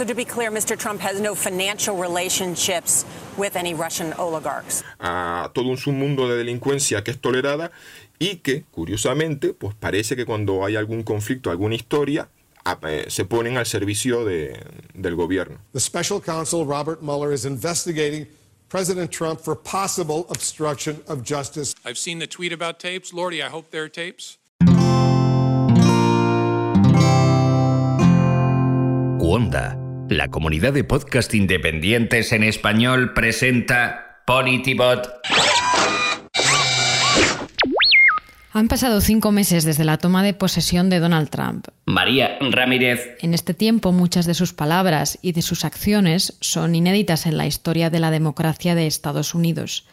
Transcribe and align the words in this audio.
So 0.00 0.06
to 0.06 0.14
be 0.14 0.24
clear, 0.24 0.50
Mr. 0.50 0.78
Trump 0.78 1.02
has 1.02 1.20
no 1.20 1.34
financial 1.34 1.94
relationships 1.94 3.04
with 3.36 3.54
any 3.54 3.74
Russian 3.74 4.14
oligarchs. 4.14 4.82
A 4.98 5.50
todo 5.52 5.68
un 5.68 5.76
submundo 5.76 6.26
de 6.26 6.38
delincuencia 6.38 7.04
que 7.04 7.10
es 7.10 7.20
tolerada 7.20 7.70
y 8.18 8.36
que, 8.36 8.64
curiosamente, 8.70 9.52
pues 9.52 9.74
parece 9.74 10.16
que 10.16 10.24
cuando 10.24 10.64
hay 10.64 10.76
algún 10.76 11.02
conflicto, 11.02 11.50
alguna 11.50 11.74
historia, 11.74 12.30
eh, 12.84 13.04
se 13.08 13.26
ponen 13.26 13.58
al 13.58 13.66
servicio 13.66 14.24
de, 14.24 14.58
del 14.94 15.16
gobierno. 15.16 15.58
The 15.74 15.80
special 15.80 16.22
counsel 16.22 16.64
Robert 16.64 17.02
Mueller 17.02 17.34
is 17.34 17.44
investigating 17.44 18.26
President 18.70 19.10
Trump 19.10 19.38
for 19.38 19.54
possible 19.54 20.24
obstruction 20.30 21.02
of 21.08 21.22
justice. 21.22 21.74
I've 21.84 21.98
seen 21.98 22.20
the 22.20 22.26
tweet 22.26 22.54
about 22.54 22.80
tapes. 22.80 23.12
Lordy, 23.12 23.42
I 23.42 23.50
hope 23.50 23.70
they're 23.70 23.90
tapes. 23.90 24.38
Cuonda, 29.20 29.79
la 30.10 30.26
comunidad 30.26 30.72
de 30.72 30.82
podcast 30.82 31.32
independientes 31.34 32.32
en 32.32 32.42
español, 32.42 33.14
presenta 33.14 34.22
Politibot. 34.26 35.08
Han 38.52 38.66
pasado 38.66 39.00
cinco 39.00 39.30
meses 39.30 39.62
desde 39.62 39.84
la 39.84 39.98
toma 39.98 40.24
de 40.24 40.34
posesión 40.34 40.90
de 40.90 40.98
Donald 40.98 41.30
Trump. 41.30 41.68
María 41.86 42.38
Ramírez. 42.40 43.18
En 43.20 43.34
este 43.34 43.54
tiempo, 43.54 43.92
muchas 43.92 44.26
de 44.26 44.34
sus 44.34 44.52
palabras 44.52 45.16
y 45.22 45.30
de 45.30 45.42
sus 45.42 45.64
acciones 45.64 46.36
son 46.40 46.74
inéditas 46.74 47.26
en 47.26 47.36
la 47.36 47.46
historia 47.46 47.88
de 47.88 48.00
la 48.00 48.10
democracia 48.10 48.74
de 48.74 48.88
Estados 48.88 49.36
Unidos. 49.36 49.86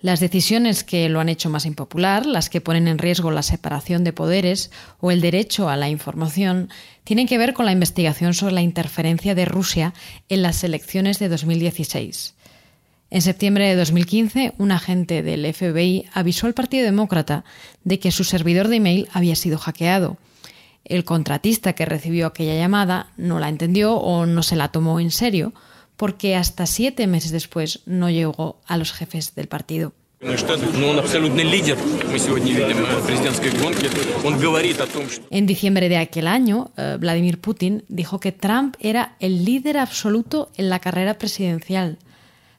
Las 0.00 0.20
decisiones 0.20 0.84
que 0.84 1.08
lo 1.08 1.20
han 1.20 1.28
hecho 1.30 1.48
más 1.48 1.64
impopular, 1.64 2.26
las 2.26 2.50
que 2.50 2.60
ponen 2.60 2.88
en 2.88 2.98
riesgo 2.98 3.30
la 3.30 3.42
separación 3.42 4.04
de 4.04 4.12
poderes 4.12 4.70
o 5.00 5.10
el 5.10 5.20
derecho 5.20 5.68
a 5.68 5.76
la 5.76 5.88
información, 5.88 6.68
tienen 7.04 7.26
que 7.26 7.38
ver 7.38 7.54
con 7.54 7.64
la 7.64 7.72
investigación 7.72 8.34
sobre 8.34 8.54
la 8.54 8.62
interferencia 8.62 9.34
de 9.34 9.46
Rusia 9.46 9.94
en 10.28 10.42
las 10.42 10.62
elecciones 10.62 11.18
de 11.18 11.28
2016. 11.30 12.34
En 13.10 13.22
septiembre 13.22 13.68
de 13.68 13.76
2015, 13.76 14.54
un 14.58 14.72
agente 14.72 15.22
del 15.22 15.54
FBI 15.54 16.06
avisó 16.12 16.48
al 16.48 16.54
Partido 16.54 16.84
Demócrata 16.84 17.44
de 17.84 17.98
que 17.98 18.10
su 18.10 18.24
servidor 18.24 18.68
de 18.68 18.76
email 18.76 19.08
había 19.12 19.36
sido 19.36 19.56
hackeado. 19.56 20.18
El 20.84 21.04
contratista 21.04 21.74
que 21.74 21.86
recibió 21.86 22.26
aquella 22.26 22.56
llamada 22.56 23.12
no 23.16 23.38
la 23.38 23.48
entendió 23.48 23.94
o 23.94 24.26
no 24.26 24.42
se 24.42 24.56
la 24.56 24.68
tomó 24.68 25.00
en 25.00 25.10
serio, 25.10 25.54
porque 25.96 26.36
hasta 26.36 26.66
siete 26.66 27.06
meses 27.06 27.30
después 27.30 27.80
no 27.86 28.10
llegó 28.10 28.60
a 28.66 28.76
los 28.76 28.92
jefes 28.92 29.34
del 29.34 29.48
partido. 29.48 29.92
En 35.30 35.46
diciembre 35.46 35.88
de 35.90 35.96
aquel 35.98 36.26
año, 36.26 36.70
eh, 36.76 36.96
Vladimir 36.98 37.40
Putin 37.40 37.84
dijo 37.88 38.20
que 38.20 38.32
Trump 38.32 38.76
era 38.80 39.16
el 39.20 39.44
líder 39.44 39.76
absoluto 39.76 40.50
en 40.56 40.70
la 40.70 40.78
carrera 40.78 41.18
presidencial. 41.18 41.98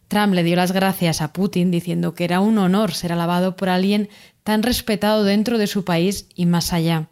Trump 0.08 0.34
le 0.36 0.44
dio 0.44 0.56
las 0.56 0.72
gracias 0.72 1.22
a 1.22 1.34
Putin 1.34 1.72
diciendo 1.72 2.14
que 2.14 2.26
era 2.26 2.40
un 2.40 2.60
honor 2.60 2.94
ser 2.94 3.12
alabado 3.12 3.56
por 3.56 3.70
alguien 3.70 4.10
tan 4.44 4.62
respetado 4.62 5.24
dentro 5.24 5.58
de 5.58 5.66
su 5.66 5.84
país 5.84 6.28
y 6.36 6.46
más 6.46 6.72
allá. 6.72 7.10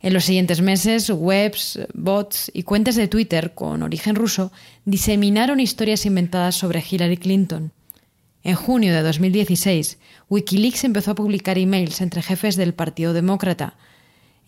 En 0.00 0.12
los 0.12 0.24
siguientes 0.24 0.60
meses, 0.60 1.10
webs, 1.10 1.80
bots 1.92 2.50
y 2.54 2.62
cuentas 2.62 2.94
de 2.94 3.08
Twitter 3.08 3.54
con 3.54 3.82
origen 3.82 4.14
ruso 4.14 4.52
diseminaron 4.84 5.58
historias 5.58 6.06
inventadas 6.06 6.54
sobre 6.54 6.84
Hillary 6.88 7.16
Clinton. 7.16 7.72
En 8.44 8.54
junio 8.54 8.94
de 8.94 9.02
2016, 9.02 9.98
Wikileaks 10.28 10.84
empezó 10.84 11.10
a 11.10 11.16
publicar 11.16 11.58
emails 11.58 12.00
entre 12.00 12.22
jefes 12.22 12.54
del 12.56 12.74
Partido 12.74 13.12
Demócrata, 13.12 13.76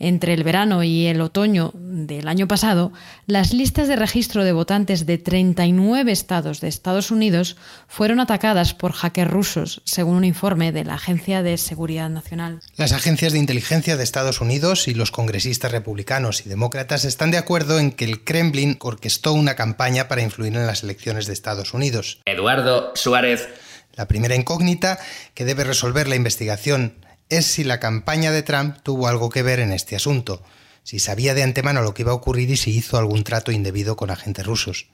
entre 0.00 0.34
el 0.34 0.42
verano 0.42 0.82
y 0.82 1.06
el 1.06 1.20
otoño 1.20 1.72
del 1.74 2.26
año 2.26 2.48
pasado, 2.48 2.92
las 3.26 3.52
listas 3.52 3.86
de 3.86 3.96
registro 3.96 4.42
de 4.42 4.52
votantes 4.52 5.06
de 5.06 5.18
39 5.18 6.10
estados 6.10 6.60
de 6.60 6.68
Estados 6.68 7.10
Unidos 7.10 7.56
fueron 7.86 8.18
atacadas 8.18 8.74
por 8.74 8.92
hackers 8.92 9.30
rusos, 9.30 9.82
según 9.84 10.16
un 10.16 10.24
informe 10.24 10.72
de 10.72 10.84
la 10.84 10.94
Agencia 10.94 11.42
de 11.42 11.58
Seguridad 11.58 12.08
Nacional. 12.08 12.60
Las 12.76 12.92
agencias 12.92 13.32
de 13.32 13.38
inteligencia 13.38 13.96
de 13.96 14.02
Estados 14.02 14.40
Unidos 14.40 14.88
y 14.88 14.94
los 14.94 15.10
congresistas 15.10 15.70
republicanos 15.70 16.44
y 16.44 16.48
demócratas 16.48 17.04
están 17.04 17.30
de 17.30 17.38
acuerdo 17.38 17.78
en 17.78 17.92
que 17.92 18.06
el 18.06 18.24
Kremlin 18.24 18.78
orquestó 18.80 19.34
una 19.34 19.54
campaña 19.54 20.08
para 20.08 20.22
influir 20.22 20.56
en 20.56 20.66
las 20.66 20.82
elecciones 20.82 21.26
de 21.26 21.34
Estados 21.34 21.74
Unidos. 21.74 22.20
Eduardo 22.24 22.92
Suárez. 22.94 23.48
La 23.96 24.08
primera 24.08 24.34
incógnita 24.34 24.98
que 25.34 25.44
debe 25.44 25.64
resolver 25.64 26.08
la 26.08 26.16
investigación 26.16 26.94
es 27.30 27.46
si 27.46 27.64
la 27.64 27.80
campaña 27.80 28.32
de 28.32 28.42
Trump 28.42 28.76
tuvo 28.82 29.06
algo 29.08 29.30
que 29.30 29.42
ver 29.42 29.60
en 29.60 29.72
este 29.72 29.96
asunto, 29.96 30.42
si 30.82 30.98
sabía 30.98 31.34
de 31.34 31.42
antemano 31.42 31.82
lo 31.82 31.94
que 31.94 32.02
iba 32.02 32.12
a 32.12 32.16
ocurrir 32.16 32.50
y 32.50 32.56
si 32.56 32.76
hizo 32.76 32.98
algún 32.98 33.24
trato 33.24 33.52
indebido 33.52 33.96
con 33.96 34.10
agentes 34.10 34.44
rusos. 34.44 34.88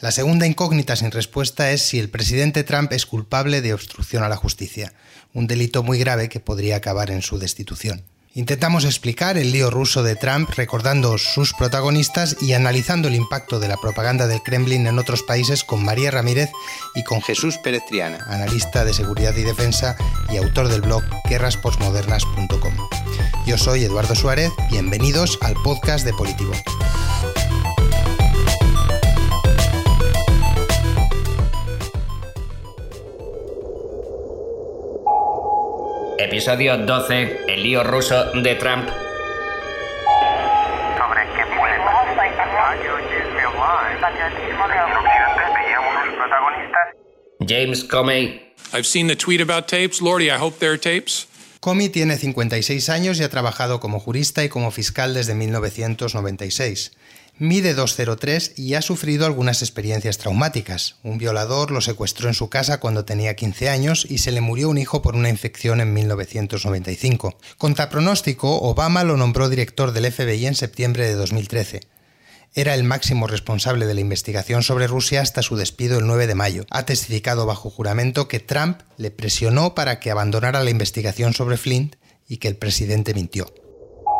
La 0.00 0.12
segunda 0.12 0.46
incógnita 0.46 0.96
sin 0.96 1.10
respuesta 1.10 1.72
es 1.72 1.82
si 1.82 1.98
el 1.98 2.10
presidente 2.10 2.62
Trump 2.62 2.92
es 2.92 3.06
culpable 3.06 3.62
de 3.62 3.72
obstrucción 3.72 4.22
a 4.22 4.28
la 4.28 4.36
justicia, 4.36 4.92
un 5.32 5.46
delito 5.46 5.82
muy 5.82 5.98
grave 5.98 6.28
que 6.28 6.40
podría 6.40 6.76
acabar 6.76 7.10
en 7.10 7.22
su 7.22 7.38
destitución. 7.38 8.04
Intentamos 8.38 8.84
explicar 8.84 9.36
el 9.36 9.50
lío 9.50 9.68
ruso 9.68 10.04
de 10.04 10.14
Trump 10.14 10.48
recordando 10.50 11.18
sus 11.18 11.54
protagonistas 11.54 12.36
y 12.40 12.52
analizando 12.52 13.08
el 13.08 13.16
impacto 13.16 13.58
de 13.58 13.66
la 13.66 13.76
propaganda 13.76 14.28
del 14.28 14.44
Kremlin 14.44 14.86
en 14.86 15.00
otros 15.00 15.24
países 15.24 15.64
con 15.64 15.84
María 15.84 16.12
Ramírez 16.12 16.48
y 16.94 17.02
con 17.02 17.20
Jesús 17.20 17.58
Pérez 17.58 17.82
Triana, 17.88 18.24
analista 18.28 18.84
de 18.84 18.94
seguridad 18.94 19.34
y 19.36 19.42
defensa 19.42 19.96
y 20.30 20.36
autor 20.36 20.68
del 20.68 20.82
blog 20.82 21.02
guerrasposmodernas.com. 21.28 22.74
Yo 23.44 23.58
soy 23.58 23.82
Eduardo 23.82 24.14
Suárez, 24.14 24.52
bienvenidos 24.70 25.36
al 25.42 25.54
podcast 25.64 26.04
de 26.04 26.12
Politivo. 26.12 26.52
Episodio 36.18 36.76
12. 36.76 37.44
El 37.46 37.62
lío 37.62 37.84
ruso 37.84 38.32
de 38.32 38.56
Trump. 38.56 38.88
Sobre 40.98 41.22
qué 41.36 41.44
puede 41.56 41.78
protagonistas. 46.16 46.88
James 47.46 47.84
Comey. 47.84 48.42
I've 48.72 48.84
seen 48.84 49.06
the 49.06 49.14
tweet 49.14 49.40
about 49.40 49.68
tapes. 49.68 50.02
Lordy, 50.02 50.28
I 50.28 50.38
hope 50.38 50.58
they're 50.58 50.76
tapes. 50.76 51.28
Comey 51.60 51.88
tiene 51.88 52.16
56 52.16 52.88
años 52.88 53.20
y 53.20 53.22
ha 53.22 53.28
trabajado 53.28 53.78
como 53.78 54.00
jurista 54.00 54.42
y 54.42 54.48
como 54.48 54.72
fiscal 54.72 55.14
desde 55.14 55.36
1996. 55.36 56.90
Mide 57.40 57.74
203 57.74 58.54
y 58.56 58.74
ha 58.74 58.82
sufrido 58.82 59.24
algunas 59.24 59.62
experiencias 59.62 60.18
traumáticas. 60.18 60.96
Un 61.04 61.18
violador 61.18 61.70
lo 61.70 61.80
secuestró 61.80 62.26
en 62.26 62.34
su 62.34 62.48
casa 62.48 62.80
cuando 62.80 63.04
tenía 63.04 63.36
15 63.36 63.68
años 63.68 64.06
y 64.10 64.18
se 64.18 64.32
le 64.32 64.40
murió 64.40 64.68
un 64.68 64.76
hijo 64.76 65.02
por 65.02 65.14
una 65.14 65.28
infección 65.28 65.80
en 65.80 65.94
1995. 65.94 67.38
Contra 67.56 67.90
pronóstico, 67.90 68.58
Obama 68.58 69.04
lo 69.04 69.16
nombró 69.16 69.48
director 69.48 69.92
del 69.92 70.10
FBI 70.10 70.46
en 70.46 70.56
septiembre 70.56 71.06
de 71.06 71.14
2013. 71.14 71.80
Era 72.54 72.74
el 72.74 72.82
máximo 72.82 73.28
responsable 73.28 73.86
de 73.86 73.94
la 73.94 74.00
investigación 74.00 74.64
sobre 74.64 74.88
Rusia 74.88 75.20
hasta 75.20 75.42
su 75.42 75.54
despido 75.54 76.00
el 76.00 76.08
9 76.08 76.26
de 76.26 76.34
mayo. 76.34 76.66
Ha 76.70 76.86
testificado 76.86 77.46
bajo 77.46 77.70
juramento 77.70 78.26
que 78.26 78.40
Trump 78.40 78.80
le 78.96 79.12
presionó 79.12 79.76
para 79.76 80.00
que 80.00 80.10
abandonara 80.10 80.64
la 80.64 80.70
investigación 80.70 81.34
sobre 81.34 81.56
Flint 81.56 81.94
y 82.26 82.38
que 82.38 82.48
el 82.48 82.56
presidente 82.56 83.14
mintió. 83.14 83.52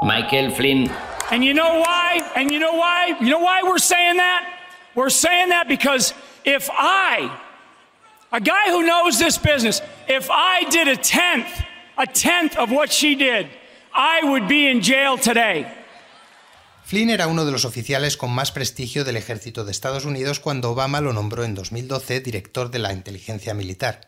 Michael 0.03 0.51
Flynn 0.51 0.91
And 1.31 1.45
you 1.45 1.53
know 1.53 1.81
why? 1.81 2.21
And 2.37 2.51
you 2.51 2.59
know 2.59 2.75
why? 2.75 3.17
You 3.21 3.31
know 3.31 3.41
why 3.41 3.63
we're 3.63 3.79
saying 3.79 4.17
that? 4.17 4.49
We're 4.95 5.11
saying 5.11 5.51
that 5.51 5.69
because 5.69 6.15
if 6.45 6.71
I, 6.73 7.31
a 8.33 8.41
guy 8.41 8.71
who 8.71 8.83
knows 8.83 9.19
this 9.19 9.37
business, 9.39 9.83
if 10.09 10.31
I 10.31 10.65
did 10.71 10.89
a 10.89 10.97
tenth, 10.97 11.49
a 11.99 12.07
tenth 12.07 12.57
of 12.57 12.71
what 12.71 12.91
she 12.91 13.15
did, 13.15 13.49
I 13.95 14.23
would 14.25 14.49
be 14.49 14.71
in 14.71 14.81
jail 14.81 15.19
today. 15.19 15.67
Flynn 16.85 17.11
era 17.11 17.27
uno 17.27 17.45
de 17.45 17.53
los 17.53 17.67
oficiales 17.67 18.17
con 18.17 18.31
más 18.31 18.51
prestigio 18.51 19.05
del 19.05 19.19
ejército 19.19 19.67
de 19.67 19.73
Estados 19.73 20.07
Unidos 20.07 20.41
cuando 20.41 20.71
Obama 20.71 21.03
lo 21.03 21.13
nombró 21.13 21.45
en 21.45 21.55
2012 21.55 22.21
director 22.21 22.71
de 22.71 22.79
la 22.79 22.95
inteligencia 22.95 23.53
militar. 23.53 24.01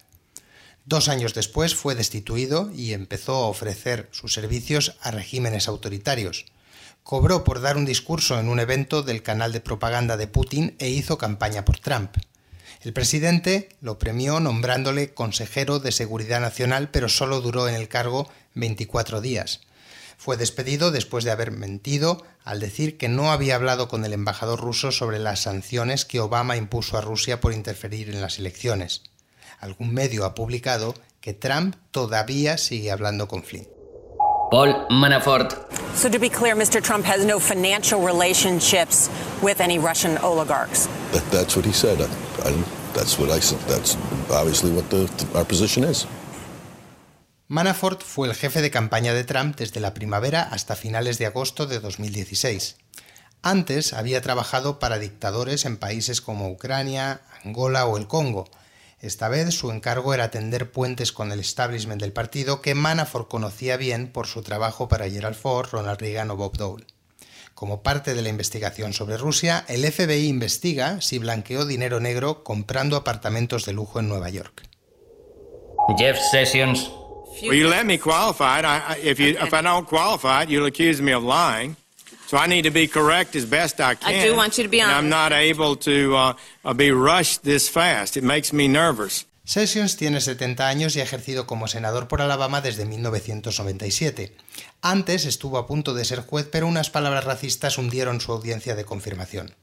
Dos 0.91 1.09
años 1.09 1.35
después 1.35 1.77
fue 1.77 1.95
destituido 1.95 2.71
y 2.75 2.95
empezó 2.95 3.37
a 3.37 3.47
ofrecer 3.47 4.09
sus 4.11 4.35
servicios 4.35 4.97
a 5.01 5.13
regímenes 5.13 5.69
autoritarios 5.69 6.47
cobró 7.03 7.45
por 7.45 7.61
dar 7.61 7.77
un 7.77 7.87
discurso 7.87 8.39
en 8.39 8.49
un 8.49 8.61
evento 8.61 9.03
del 9.03 9.23
canal 9.23 9.53
de 9.53 9.61
propaganda 9.61 10.17
de 10.17 10.27
Putin 10.27 10.77
e 10.79 10.89
hizo 10.91 11.19
campaña 11.19 11.65
por 11.65 11.79
Trump. 11.79 12.17
El 12.83 12.93
presidente 12.93 13.69
lo 13.81 13.99
premió 13.99 14.41
nombrándole 14.41 15.13
consejero 15.13 15.81
de 15.81 15.93
Seguridad 15.93 16.41
Nacional, 16.41 16.91
pero 16.91 17.09
solo 17.09 17.41
duró 17.41 17.69
en 17.69 17.75
el 17.75 17.89
cargo 17.89 18.29
24 18.55 19.21
días. 19.21 19.61
Fue 20.17 20.37
despedido 20.37 20.91
después 20.91 21.25
de 21.25 21.31
haber 21.31 21.51
mentido 21.51 22.25
al 22.45 22.61
decir 22.61 22.99
que 22.99 23.09
no 23.09 23.33
había 23.33 23.57
hablado 23.57 23.89
con 23.89 24.05
el 24.05 24.13
embajador 24.13 24.61
ruso 24.61 24.93
sobre 24.93 25.19
las 25.19 25.41
sanciones 25.41 26.05
que 26.05 26.21
Obama 26.21 26.57
impuso 26.57 26.99
a 26.99 27.01
Rusia 27.01 27.41
por 27.41 27.53
interferir 27.53 28.11
en 28.11 28.21
las 28.21 28.39
elecciones. 28.39 29.10
Algún 29.61 29.93
medio 29.93 30.25
ha 30.25 30.35
publicado 30.35 30.95
que 31.21 31.35
Trump 31.35 31.77
todavía 31.91 32.57
sigue 32.57 32.91
hablando 32.91 33.29
con 33.29 33.43
Flynn. 33.43 33.69
Paul 34.51 34.87
Manafort. 34.91 35.55
So 35.95 36.11
to 36.11 36.19
be 36.19 36.29
clear, 36.29 36.57
Mr. 36.57 36.83
Trump 36.83 37.05
has 37.07 37.25
no 37.25 37.39
financial 37.39 38.01
relationships 38.01 39.09
with 39.43 39.61
any 39.61 39.79
Russian 39.79 40.19
oligarchs. 40.19 40.89
That, 41.13 41.23
that's 41.31 41.57
what 41.57 41.65
he 41.65 41.73
said. 41.73 42.01
I, 42.01 42.49
I, 42.49 42.65
that's 42.95 43.19
what 43.19 43.31
I 43.31 43.41
said. 43.41 43.61
That's 43.69 43.97
obviously 44.31 44.73
what 44.73 44.91
the, 44.91 45.09
our 45.35 45.45
position 45.45 45.85
is. 45.85 46.07
Manafort 47.49 48.03
fue 48.03 48.29
el 48.29 48.35
jefe 48.35 48.63
de 48.63 48.71
campaña 48.71 49.13
de 49.13 49.25
Trump 49.25 49.57
desde 49.57 49.81
la 49.81 49.93
primavera 49.93 50.43
hasta 50.43 50.75
finales 50.75 51.19
de 51.19 51.27
agosto 51.27 51.67
de 51.67 51.81
2016. 51.81 52.77
Antes 53.43 53.93
había 53.93 54.21
trabajado 54.21 54.79
para 54.79 54.99
dictadores 54.99 55.65
en 55.65 55.77
países 55.77 56.21
como 56.21 56.51
Ucrania, 56.51 57.23
Angola 57.45 57.87
o 57.87 57.97
el 57.97 58.07
Congo, 58.07 58.49
esta 59.01 59.29
vez 59.29 59.55
su 59.55 59.71
encargo 59.71 60.13
era 60.13 60.31
tender 60.31 60.71
puentes 60.71 61.11
con 61.11 61.33
el 61.33 61.41
establishment 61.41 62.03
del 62.03 62.13
partido 62.13 62.61
que 62.61 62.75
Manafort 62.75 63.29
conocía 63.29 63.77
bien 63.79 64.09
por 64.09 64.27
su 64.27 64.43
trabajo 64.43 64.89
para 64.89 65.09
Gerald 65.09 65.37
Ford, 65.37 65.71
Ronald 65.73 66.01
Reagan 66.01 66.31
o 66.31 66.37
Bob 66.37 66.57
Dole. 66.57 66.85
Como 67.55 67.83
parte 67.83 68.15
de 68.15 68.23
la 68.23 68.29
investigación 68.29 68.93
sobre 68.93 69.17
Rusia, 69.17 69.65
el 69.69 69.91
FBI 69.91 70.29
investiga 70.29 71.01
si 71.01 71.19
blanqueó 71.19 71.65
dinero 71.65 72.01
negro 72.01 72.45
comprando 72.45 72.97
apartamentos 72.97 73.65
de 73.65 73.73
lujo 73.73 74.01
en 74.01 74.09
Nueva 74.09 74.29
York. 74.29 74.63
Jeff 75.99 76.19
Sessions. 76.31 76.91
Well, 77.43 77.55
you 77.55 77.69
let 77.69 77.85
me 77.85 77.99
qualify 77.99 78.61
it. 78.61 78.65
I, 78.65 78.99
if, 79.03 79.19
you, 79.19 79.29
if 79.29 79.53
I 79.53 79.63
don't 79.63 79.89
qualify 79.89 80.43
it, 80.43 80.51
you'll 80.51 80.67
accuse 80.67 81.01
me 81.01 81.13
of 81.13 81.23
lying. 81.23 81.77
So 82.31 82.37
I 82.37 82.47
need 82.47 82.63
to 82.63 82.71
be 82.71 82.87
correct 82.87 83.35
as 83.35 83.45
best 83.45 83.81
I 83.81 83.97
can. 83.97 84.15
I 84.15 84.25
do 84.25 84.37
want 84.37 84.57
you 84.57 84.63
to 84.63 84.71
be 84.71 84.81
honest. 84.81 84.99
I'm 84.99 85.09
not 85.09 85.33
able 85.33 85.75
to 85.79 86.15
uh, 86.15 86.35
uh, 86.65 86.73
be 86.75 86.93
rushed 86.93 87.43
this 87.43 87.69
fast. 87.69 88.17
It 88.17 88.23
makes 88.23 88.53
me 88.53 88.69
nervous. 88.69 89.27
Sessions 89.43 89.97
tiene 89.97 90.21
70 90.21 90.69
años 90.69 90.95
y 90.95 91.01
ha 91.01 91.03
ejercido 91.03 91.45
como 91.45 91.67
senador 91.67 92.07
por 92.07 92.23
Alabama 92.23 92.61
desde 92.61 92.85
1997. 92.85 94.37
Antes 94.81 95.25
estuvo 95.25 95.59
a 95.59 95.67
punto 95.67 95.93
de 95.93 96.05
ser 96.05 96.21
juez, 96.21 96.47
pero 96.49 96.69
unas 96.69 96.89
palabras 96.89 97.25
racistas 97.25 97.79
hundieron 97.79 98.21
su 98.21 98.31
audiencia 98.31 98.77
de 98.77 98.85
confirmación. 98.85 99.57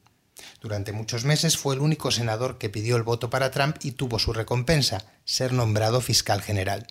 Durante 0.60 0.92
muchos 0.92 1.24
meses 1.24 1.56
fue 1.56 1.76
el 1.76 1.80
único 1.80 2.12
senador 2.12 2.58
que 2.58 2.68
pidió 2.68 2.98
el 2.98 3.04
voto 3.04 3.30
para 3.30 3.50
Trump 3.50 3.78
y 3.82 3.92
tuvo 3.92 4.20
su 4.20 4.34
recompensa, 4.34 5.06
ser 5.24 5.54
nombrado 5.54 6.02
fiscal 6.02 6.42
general. 6.42 6.88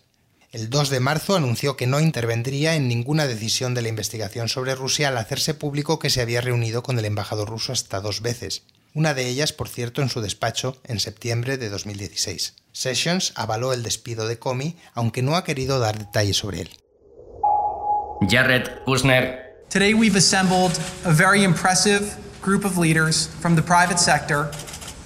El 0.57 0.71
2 0.71 0.89
de 0.89 1.01
marzo 1.01 1.37
anunció 1.37 1.77
que 1.77 1.87
no 1.87 2.01
intervendría 2.01 2.77
en 2.77 2.89
ninguna 2.89 3.27
decisión 3.27 3.75
de 3.75 3.83
la 3.83 3.89
investigación 3.89 4.49
sobre 4.49 4.75
Rusia 4.75 5.09
al 5.09 5.19
hacerse 5.19 5.53
público 5.53 5.99
que 5.99 6.09
se 6.09 6.23
había 6.23 6.41
reunido 6.41 6.83
con 6.83 6.99
el 6.99 7.05
embajador 7.05 7.51
ruso 7.51 7.75
hasta 7.75 8.01
dos 8.01 8.23
veces. 8.23 8.63
Una 8.95 9.13
de 9.13 9.29
ellas, 9.29 9.53
por 9.53 9.69
cierto, 9.69 10.01
en 10.01 10.09
su 10.09 10.23
despacho 10.23 10.81
en 10.85 10.99
septiembre 10.99 11.59
de 11.59 11.69
2016. 11.69 12.55
Sessions 12.73 13.35
avaló 13.35 13.75
el 13.75 13.83
despido 13.83 14.27
de 14.27 14.39
Comey, 14.39 14.79
aunque 14.95 15.21
no 15.21 15.37
ha 15.37 15.45
querido 15.45 15.79
dar 15.79 15.99
detalles 15.99 16.39
sobre 16.39 16.63
él. 16.63 16.71
Jared 18.27 18.83
Kushner. 18.87 19.59
Today 19.69 19.93
we've 19.93 20.17
assembled 20.17 20.73
a 21.05 21.13
very 21.13 21.45
impressive 21.45 22.17
group 22.41 22.65
of 22.65 22.79
leaders 22.79 23.29
from 23.43 23.57
the 23.57 23.63
private 23.63 23.99
sector 23.99 24.51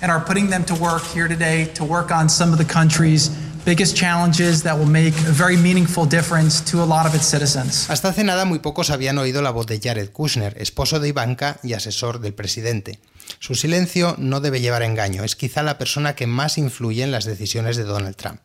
and 0.00 0.12
are 0.12 0.24
putting 0.24 0.48
them 0.48 0.64
to 0.66 0.76
work 0.76 1.02
here 1.12 1.26
today 1.26 1.66
to 1.74 1.84
work 1.84 2.12
on 2.12 2.28
some 2.28 2.52
of 2.52 2.58
the 2.58 2.72
country's 2.72 3.30
biggest 3.70 3.96
challenges 3.96 4.64
that 4.64 4.76
will 4.76 4.90
make 4.90 5.14
a 5.28 5.30
very 5.30 5.56
meaningful 5.56 6.04
difference 6.04 6.60
to 6.60 6.82
a 6.82 6.84
lot 6.84 7.06
of 7.06 7.14
its 7.14 7.26
citizens. 7.26 7.88
Hasta 7.88 8.08
hace 8.08 8.24
nada 8.24 8.44
muy 8.44 8.58
pocos 8.58 8.90
habían 8.90 9.16
oído 9.16 9.42
la 9.42 9.52
voz 9.52 9.68
de 9.68 9.78
Jared 9.78 10.10
Kushner, 10.10 10.60
esposo 10.60 10.98
de 10.98 11.06
Ivanka 11.06 11.60
y 11.62 11.74
asesor 11.74 12.18
del 12.18 12.34
presidente. 12.34 12.98
Su 13.38 13.54
silencio 13.54 14.16
no 14.18 14.40
debe 14.40 14.60
llevar 14.60 14.82
a 14.82 14.86
engaño, 14.86 15.22
es 15.22 15.36
quizá 15.36 15.62
la 15.62 15.78
persona 15.78 16.16
que 16.16 16.26
más 16.26 16.58
influye 16.58 17.04
en 17.04 17.12
las 17.12 17.26
decisiones 17.26 17.76
de 17.76 17.84
Donald 17.84 18.16
Trump. 18.16 18.40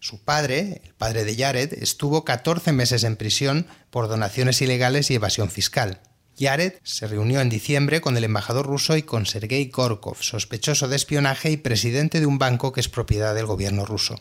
Su 0.00 0.18
padre, 0.24 0.82
el 0.84 0.94
padre 0.94 1.24
de 1.24 1.36
Jared, 1.36 1.74
estuvo 1.74 2.24
14 2.24 2.72
meses 2.72 3.04
en 3.04 3.14
prisión 3.14 3.68
por 3.90 4.08
donaciones 4.08 4.60
ilegales 4.60 5.12
y 5.12 5.14
evasión 5.14 5.50
fiscal. 5.50 6.00
Jared 6.36 6.72
se 6.82 7.06
reunió 7.06 7.40
en 7.40 7.48
diciembre 7.48 8.00
con 8.00 8.16
el 8.16 8.24
embajador 8.24 8.66
ruso 8.66 8.96
y 8.96 9.04
con 9.04 9.24
Sergei 9.24 9.66
Gorkov, 9.66 10.16
sospechoso 10.20 10.88
de 10.88 10.96
espionaje 10.96 11.52
y 11.52 11.58
presidente 11.58 12.18
de 12.18 12.26
un 12.26 12.38
banco 12.38 12.72
que 12.72 12.80
es 12.80 12.88
propiedad 12.88 13.36
del 13.36 13.46
gobierno 13.46 13.84
ruso. 13.84 14.16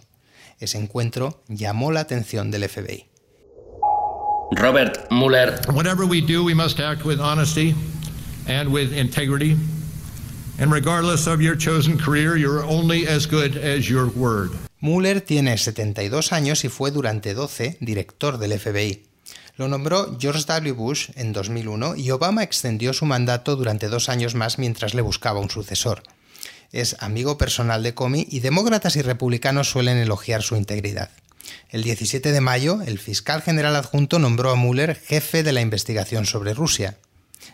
Ese 0.61 0.77
encuentro 0.77 1.43
llamó 1.49 1.91
la 1.91 1.99
atención 2.01 2.51
del 2.51 2.69
FBI. 2.69 3.07
Robert 4.51 5.09
Mueller. 5.09 5.59
Whatever 5.73 6.05
we 6.05 6.21
do, 6.21 6.43
we 6.43 6.53
must 6.53 6.79
act 6.79 7.03
with 7.03 7.19
honesty 7.19 7.73
and 8.47 8.71
with 8.71 8.93
integrity. 8.93 9.57
And 10.59 10.71
regardless 10.71 11.25
of 11.25 11.41
your 11.41 11.57
chosen 11.57 11.97
career, 11.97 12.37
you're 12.37 12.63
only 12.63 13.07
as 13.07 13.25
good 13.25 13.57
as 13.57 13.89
your 13.89 14.07
word. 14.15 14.51
Mueller 14.79 15.21
tiene 15.21 15.57
72 15.57 16.31
años 16.31 16.63
y 16.63 16.69
fue 16.69 16.91
durante 16.91 17.33
12 17.33 17.77
director 17.79 18.37
del 18.37 18.59
FBI. 18.59 19.03
Lo 19.57 19.67
nombró 19.67 20.17
George 20.19 20.43
W. 20.45 20.73
Bush 20.73 21.09
en 21.15 21.33
2001 21.33 21.95
y 21.95 22.11
Obama 22.11 22.43
extendió 22.43 22.93
su 22.93 23.05
mandato 23.05 23.55
durante 23.55 23.87
dos 23.87 24.09
años 24.09 24.35
más 24.35 24.59
mientras 24.59 24.93
le 24.93 25.01
buscaba 25.01 25.39
un 25.39 25.49
sucesor. 25.49 26.03
Es 26.71 26.95
amigo 26.99 27.37
personal 27.37 27.83
de 27.83 27.93
Comey 27.93 28.27
y 28.29 28.39
demócratas 28.39 28.95
y 28.95 29.01
republicanos 29.01 29.69
suelen 29.69 29.97
elogiar 29.97 30.41
su 30.41 30.55
integridad. 30.55 31.09
El 31.69 31.83
17 31.83 32.31
de 32.31 32.41
mayo, 32.41 32.81
el 32.81 32.97
fiscal 32.97 33.41
general 33.41 33.75
adjunto 33.75 34.19
nombró 34.19 34.51
a 34.51 34.55
Mueller 34.55 34.95
jefe 34.95 35.43
de 35.43 35.51
la 35.51 35.61
investigación 35.61 36.25
sobre 36.25 36.53
Rusia. 36.53 36.97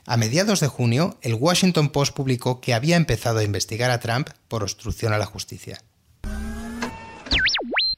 A 0.05 0.17
mediados 0.17 0.59
de 0.59 0.67
junio, 0.67 1.17
el 1.21 1.33
Washington 1.33 1.89
Post 1.89 2.13
publicó 2.13 2.61
que 2.61 2.73
había 2.73 2.95
empezado 2.95 3.39
a 3.39 3.43
investigar 3.43 3.89
a 3.89 3.99
Trump 3.99 4.29
por 4.47 4.63
obstrucción 4.63 5.13
a 5.13 5.17
la 5.17 5.25
justicia. 5.25 5.81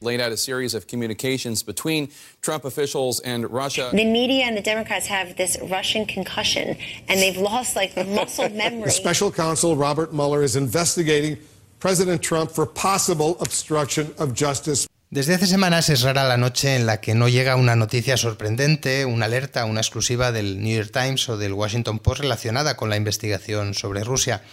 Laid 0.01 0.21
out 0.21 0.31
a 0.31 0.37
series 0.37 0.73
of 0.73 0.87
communications 0.87 1.61
between 1.61 2.09
Trump 2.41 2.63
officials 2.63 3.19
and 3.21 3.49
Russia. 3.51 3.89
The 3.91 4.05
media 4.05 4.45
and 4.45 4.55
the 4.55 4.61
Democrats 4.61 5.07
have 5.07 5.35
this 5.35 5.57
Russian 5.63 6.05
concussion, 6.05 6.77
and 7.09 7.19
they've 7.19 7.37
lost 7.37 7.75
like 7.75 7.95
muscle 8.07 8.49
memory. 8.63 8.85
The 8.85 8.91
special 8.91 9.31
counsel 9.31 9.75
Robert 9.75 10.13
Mueller 10.13 10.41
is 10.41 10.55
investigating 10.55 11.37
President 11.79 12.21
Trump 12.21 12.51
for 12.51 12.65
possible 12.65 13.37
obstruction 13.41 14.13
of 14.17 14.33
justice. 14.33 14.87
Desde 15.11 15.33
hace 15.33 15.47
semanas 15.47 15.89
es 15.89 16.03
rara 16.03 16.23
la 16.23 16.37
noche 16.37 16.75
en 16.75 16.85
la 16.85 17.01
que 17.01 17.15
no 17.15 17.27
llega 17.27 17.55
una 17.55 17.75
noticia 17.75 18.15
sorprendente, 18.15 19.05
una 19.05 19.25
alerta, 19.25 19.65
una 19.65 19.81
exclusiva 19.81 20.31
del 20.31 20.61
New 20.61 20.75
York 20.75 20.91
Times 20.91 21.27
o 21.29 21.37
del 21.37 21.53
Washington 21.53 21.97
Post 21.97 22.21
relacionada 22.21 22.77
con 22.77 22.91
la 22.91 22.95
investigación 22.95 23.73
sobre 23.73 24.03
Rusia. 24.03 24.43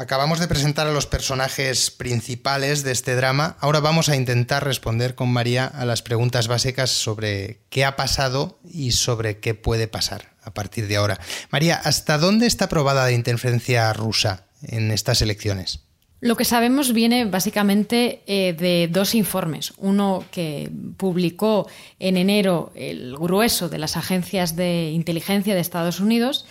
Acabamos 0.00 0.38
de 0.38 0.46
presentar 0.46 0.86
a 0.86 0.92
los 0.92 1.06
personajes 1.06 1.90
principales 1.90 2.84
de 2.84 2.92
este 2.92 3.16
drama. 3.16 3.56
Ahora 3.58 3.80
vamos 3.80 4.08
a 4.08 4.14
intentar 4.14 4.64
responder 4.64 5.16
con 5.16 5.28
María 5.28 5.66
a 5.66 5.84
las 5.84 6.02
preguntas 6.02 6.46
básicas 6.46 6.90
sobre 6.90 7.62
qué 7.68 7.84
ha 7.84 7.96
pasado 7.96 8.60
y 8.62 8.92
sobre 8.92 9.40
qué 9.40 9.54
puede 9.54 9.88
pasar 9.88 10.36
a 10.44 10.54
partir 10.54 10.86
de 10.86 10.94
ahora. 10.94 11.18
María, 11.50 11.74
¿hasta 11.74 12.16
dónde 12.16 12.46
está 12.46 12.68
probada 12.68 13.06
la 13.06 13.10
interferencia 13.10 13.92
rusa 13.92 14.46
en 14.62 14.92
estas 14.92 15.20
elecciones? 15.20 15.80
Lo 16.20 16.36
que 16.36 16.44
sabemos 16.44 16.92
viene 16.92 17.24
básicamente 17.24 18.22
eh, 18.28 18.52
de 18.52 18.86
dos 18.88 19.16
informes. 19.16 19.72
Uno 19.78 20.24
que 20.30 20.70
publicó 20.96 21.66
en 21.98 22.16
enero 22.16 22.70
el 22.76 23.16
grueso 23.16 23.68
de 23.68 23.78
las 23.78 23.96
agencias 23.96 24.54
de 24.54 24.92
inteligencia 24.92 25.56
de 25.56 25.60
Estados 25.60 25.98
Unidos 25.98 26.46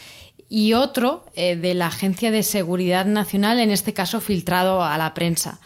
y 0.50 0.74
otro 0.74 1.26
eh, 1.36 1.56
de 1.56 1.74
la 1.74 1.88
Agencia 1.88 2.32
de 2.32 2.44
Seguridad 2.44 3.06
Nacional, 3.06 3.60
en 3.60 3.72
este 3.72 3.94
caso 3.94 4.22
filtrado 4.22 4.84
a 4.84 4.98
la 4.98 5.14
prensa. 5.14 5.60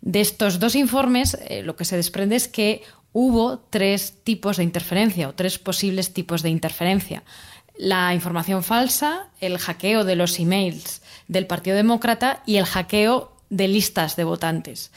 De 0.00 0.20
estos 0.20 0.60
dos 0.60 0.76
informes, 0.76 1.36
eh, 1.46 1.62
lo 1.62 1.76
que 1.76 1.84
se 1.84 1.96
desprende 1.96 2.36
es 2.36 2.48
que 2.48 2.82
hubo 3.12 3.58
tres 3.58 4.14
tipos 4.22 4.56
de 4.56 4.64
interferencia 4.64 5.28
o 5.28 5.34
tres 5.34 5.58
posibles 5.58 6.12
tipos 6.12 6.42
de 6.42 6.50
interferencia. 6.50 7.22
La 7.76 8.14
información 8.14 8.62
falsa, 8.62 9.28
el 9.40 9.58
hackeo 9.58 10.04
de 10.04 10.16
los 10.16 10.38
emails 10.38 11.02
del 11.28 11.46
Partido 11.46 11.76
Demócrata 11.76 12.42
y 12.46 12.56
el 12.56 12.66
hackeo 12.66 13.32
de 13.48 13.68
listas 13.68 14.16
de 14.16 14.24
votantes. 14.24 14.92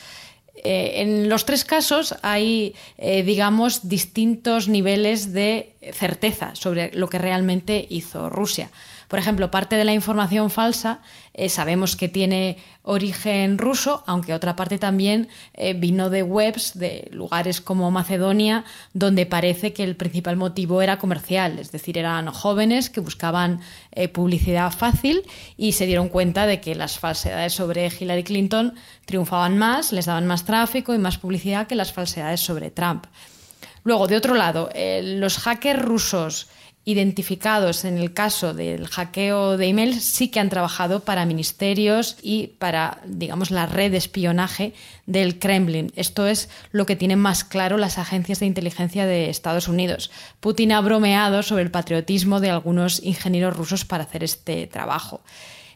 Eh, 0.56 1.02
en 1.02 1.28
los 1.28 1.46
tres 1.46 1.66
casos 1.66 2.16
hay, 2.22 2.75
digamos, 2.98 3.90
distintos 3.90 4.68
niveles 4.68 5.34
de 5.34 5.74
certeza 5.94 6.56
sobre 6.56 6.92
lo 6.94 7.10
que 7.10 7.18
realmente 7.18 7.86
hizo 7.90 8.30
Rusia. 8.30 8.70
Por 9.13 9.20
ejemplo, 9.20 9.51
parte 9.51 9.75
de 9.75 9.86
la 9.86 9.93
información 9.93 10.50
falsa 10.50 11.00
eh, 11.36 11.48
sabemos 11.48 11.96
que 11.96 12.10
tiene 12.10 12.58
origen 12.82 13.60
ruso, 13.60 14.03
aunque 14.08 14.34
otra 14.34 14.55
parte 14.55 14.79
también 14.79 15.27
eh, 15.53 15.75
vino 15.75 16.10
de 16.10 16.24
webs 16.24 16.72
de 16.79 17.10
lugares 17.12 17.62
como 17.62 17.91
Macedonia, 17.91 18.65
donde 18.96 19.27
parece 19.27 19.72
que 19.72 19.84
el 19.84 19.96
principal 19.96 20.36
motivo 20.36 20.82
era 20.82 20.98
comercial, 20.98 21.60
es 21.60 21.72
decir, 21.72 22.00
eran 22.00 22.25
jóvenes 22.32 22.89
que 22.89 23.01
buscaban 23.01 23.60
eh, 23.91 24.08
publicidad 24.08 24.72
fácil 24.72 25.22
y 25.58 25.74
se 25.74 25.86
dieron 25.86 26.10
cuenta 26.10 26.48
de 26.48 26.60
que 26.60 26.74
las 26.74 26.98
falsedades 26.98 27.53
sobre 27.53 27.91
Hillary 27.96 28.24
Clinton 28.24 28.74
triunfaban 29.05 29.60
más, 29.60 29.91
les 29.91 30.08
daban 30.08 30.25
más 30.25 30.43
tráfico 30.43 30.91
y 30.91 30.98
más 30.98 31.20
publicidad 31.20 31.67
que 31.67 31.75
las 31.75 31.93
falsedades 31.93 32.39
sobre 32.39 32.72
Trump. 32.72 33.05
Luego, 33.84 34.08
de 34.08 34.17
otro 34.17 34.34
lado, 34.34 34.72
los 35.03 35.38
hackers 35.38 35.84
rusos 35.84 36.48
identificados 36.86 37.86
en 37.86 37.98
el 37.98 38.13
caso 38.13 38.54
del 38.54 38.88
hackeo 38.88 39.58
de 39.58 39.68
emails 39.68 40.04
sí 40.04 40.28
que 40.28 40.40
han 40.40 40.50
trabajado 40.50 41.00
para 41.02 41.25
ministerios 41.25 42.18
y 42.22 42.48
para, 42.60 43.00
digamos, 43.06 43.52
la 43.52 43.66
red 43.66 43.92
de 43.92 43.98
espionaje 43.98 44.74
del 45.06 45.40
Kremlin. 45.40 45.92
Esto 45.96 46.28
es 46.28 46.50
lo 46.72 46.86
que 46.86 46.96
tienen 46.96 47.20
más 47.20 47.44
claro 47.46 47.78
las 47.78 47.98
agencias 47.98 48.40
de 48.40 48.48
inteligencia 48.48 49.06
de 49.06 49.30
Estados 49.30 49.68
Unidos. 49.68 50.12
Putin 50.42 50.74
ha 50.74 50.82
bromeado 50.82 51.42
sobre 51.42 51.63
el 51.63 51.72
patriotismo 51.72 52.42
de 52.42 52.50
algunos 52.50 53.02
ingenieros 53.02 53.56
rusos 53.56 53.86
para 53.86 54.04
hacer 54.04 54.24
este 54.24 54.68
trabajo. 54.68 55.22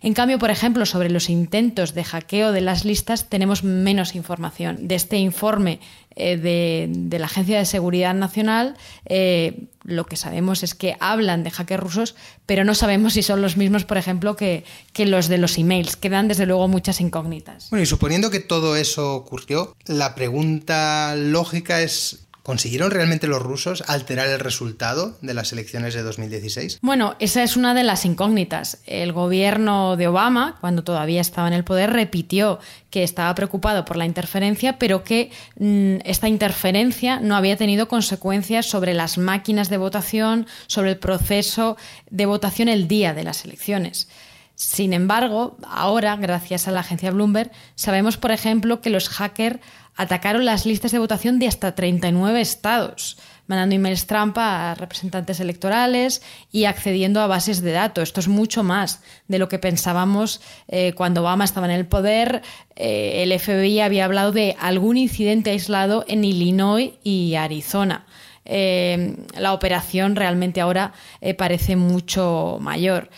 En 0.01 0.13
cambio, 0.13 0.37
por 0.37 0.51
ejemplo, 0.51 0.85
sobre 0.85 1.09
los 1.09 1.29
intentos 1.29 1.93
de 1.93 2.03
hackeo 2.03 2.51
de 2.51 2.61
las 2.61 2.85
listas 2.85 3.29
tenemos 3.29 3.63
menos 3.63 4.13
información. 4.15 4.87
De 4.87 4.95
este 4.95 5.17
informe 5.17 5.79
eh, 6.17 6.87
de, 6.87 7.19
la 7.19 7.27
Agencia 7.27 7.57
de 7.59 7.65
Seguridad 7.65 8.13
Nacional, 8.13 8.75
eh, 9.05 9.67
lo 9.83 10.05
que 10.05 10.17
sabemos 10.17 10.63
es 10.63 10.75
que 10.75 10.97
hablan 10.99 11.43
de 11.43 11.51
hackers 11.51 11.81
rusos, 11.81 12.15
pero 12.45 12.63
no 12.63 12.75
sabemos 12.75 13.13
si 13.13 13.23
son 13.23 13.41
los 13.41 13.55
mismos, 13.55 13.85
por 13.85 13.97
ejemplo, 13.97 14.35
que, 14.35 14.65
que 14.93 15.05
los 15.05 15.27
de 15.27 15.37
los 15.37 15.57
emails. 15.57 15.95
Quedan, 15.95 16.27
desde 16.27 16.45
luego, 16.45 16.67
muchas 16.67 16.99
incógnitas. 16.99 17.69
Bueno, 17.69 17.83
y 17.83 17.85
suponiendo 17.85 18.29
que 18.29 18.39
todo 18.39 18.75
eso 18.75 19.15
ocurrió, 19.15 19.75
la 19.85 20.15
pregunta 20.15 21.15
lógica 21.15 21.81
es 21.81 22.26
¿Consiguieron 22.47 22.91
realmente 22.91 23.27
los 23.27 23.41
rusos 23.41 23.83
alterar 23.87 24.29
el 24.29 24.39
resultado 24.39 25.17
de 25.21 25.33
las 25.33 25.51
elecciones 25.51 25.93
de 25.93 26.01
2016? 26.01 26.79
Bueno, 26.81 27.17
esa 27.19 27.43
es 27.43 27.57
una 27.57 27.73
de 27.73 27.83
las 27.83 28.05
incógnitas. 28.05 28.77
El 28.85 29.11
gobierno 29.11 29.97
de 29.97 30.07
Obama, 30.07 30.55
cuando 30.61 30.81
todavía 30.81 31.19
estaba 31.19 31.49
en 31.49 31.53
el 31.53 31.65
poder, 31.65 31.91
repitió 31.91 32.59
que 32.89 33.03
estaba 33.03 33.35
preocupado 33.35 33.83
por 33.83 33.97
la 33.97 34.05
interferencia, 34.05 34.79
pero 34.79 35.03
que 35.03 35.29
mm, 35.59 35.97
esta 36.05 36.29
interferencia 36.29 37.19
no 37.19 37.35
había 37.35 37.57
tenido 37.57 37.89
consecuencias 37.89 38.65
sobre 38.65 38.93
las 38.93 39.17
máquinas 39.17 39.69
de 39.69 39.75
votación, 39.75 40.47
sobre 40.67 40.91
el 40.91 40.97
proceso 40.99 41.75
de 42.09 42.27
votación 42.27 42.69
el 42.69 42.87
día 42.87 43.13
de 43.13 43.23
las 43.23 43.43
elecciones. 43.43 44.07
Sin 44.55 44.93
embargo, 44.93 45.55
ahora, 45.69 46.15
gracias 46.15 46.67
a 46.67 46.71
la 46.71 46.79
agencia 46.79 47.11
Bloomberg, 47.11 47.51
sabemos, 47.75 48.17
por 48.17 48.31
ejemplo, 48.31 48.81
que 48.81 48.89
los 48.89 49.07
hackers 49.07 49.59
atacaron 49.97 50.45
las 50.45 50.65
listas 50.65 50.91
de 50.91 50.99
votación 50.99 51.39
de 51.39 51.47
hasta 51.47 51.73
39 51.73 52.39
estados, 52.39 53.17
mandando 53.47 53.75
emails 53.75 54.05
trampa 54.05 54.71
a 54.71 54.75
representantes 54.75 55.39
electorales 55.39 56.21
y 56.51 56.65
accediendo 56.65 57.19
a 57.19 57.27
bases 57.27 57.61
de 57.61 57.71
datos. 57.71 58.09
Esto 58.09 58.19
es 58.19 58.27
mucho 58.27 58.63
más 58.63 59.01
de 59.27 59.39
lo 59.39 59.49
que 59.49 59.57
pensábamos 59.57 60.39
eh, 60.67 60.93
cuando 60.93 61.21
Obama 61.21 61.45
estaba 61.45 61.65
en 61.65 61.73
el 61.73 61.87
poder. 61.87 62.43
Eh, 62.75 63.23
el 63.23 63.37
FBI 63.37 63.79
había 63.79 64.05
hablado 64.05 64.31
de 64.31 64.55
algún 64.59 64.97
incidente 64.97 65.49
aislado 65.49 66.05
en 66.07 66.23
Illinois 66.23 66.93
y 67.03 67.33
Arizona. 67.35 68.05
Eh, 68.45 69.17
la 69.37 69.53
operación 69.53 70.15
realmente 70.15 70.61
ahora 70.61 70.93
parece 71.37 71.75
mucho 71.75 72.59
mayor. 72.61 73.09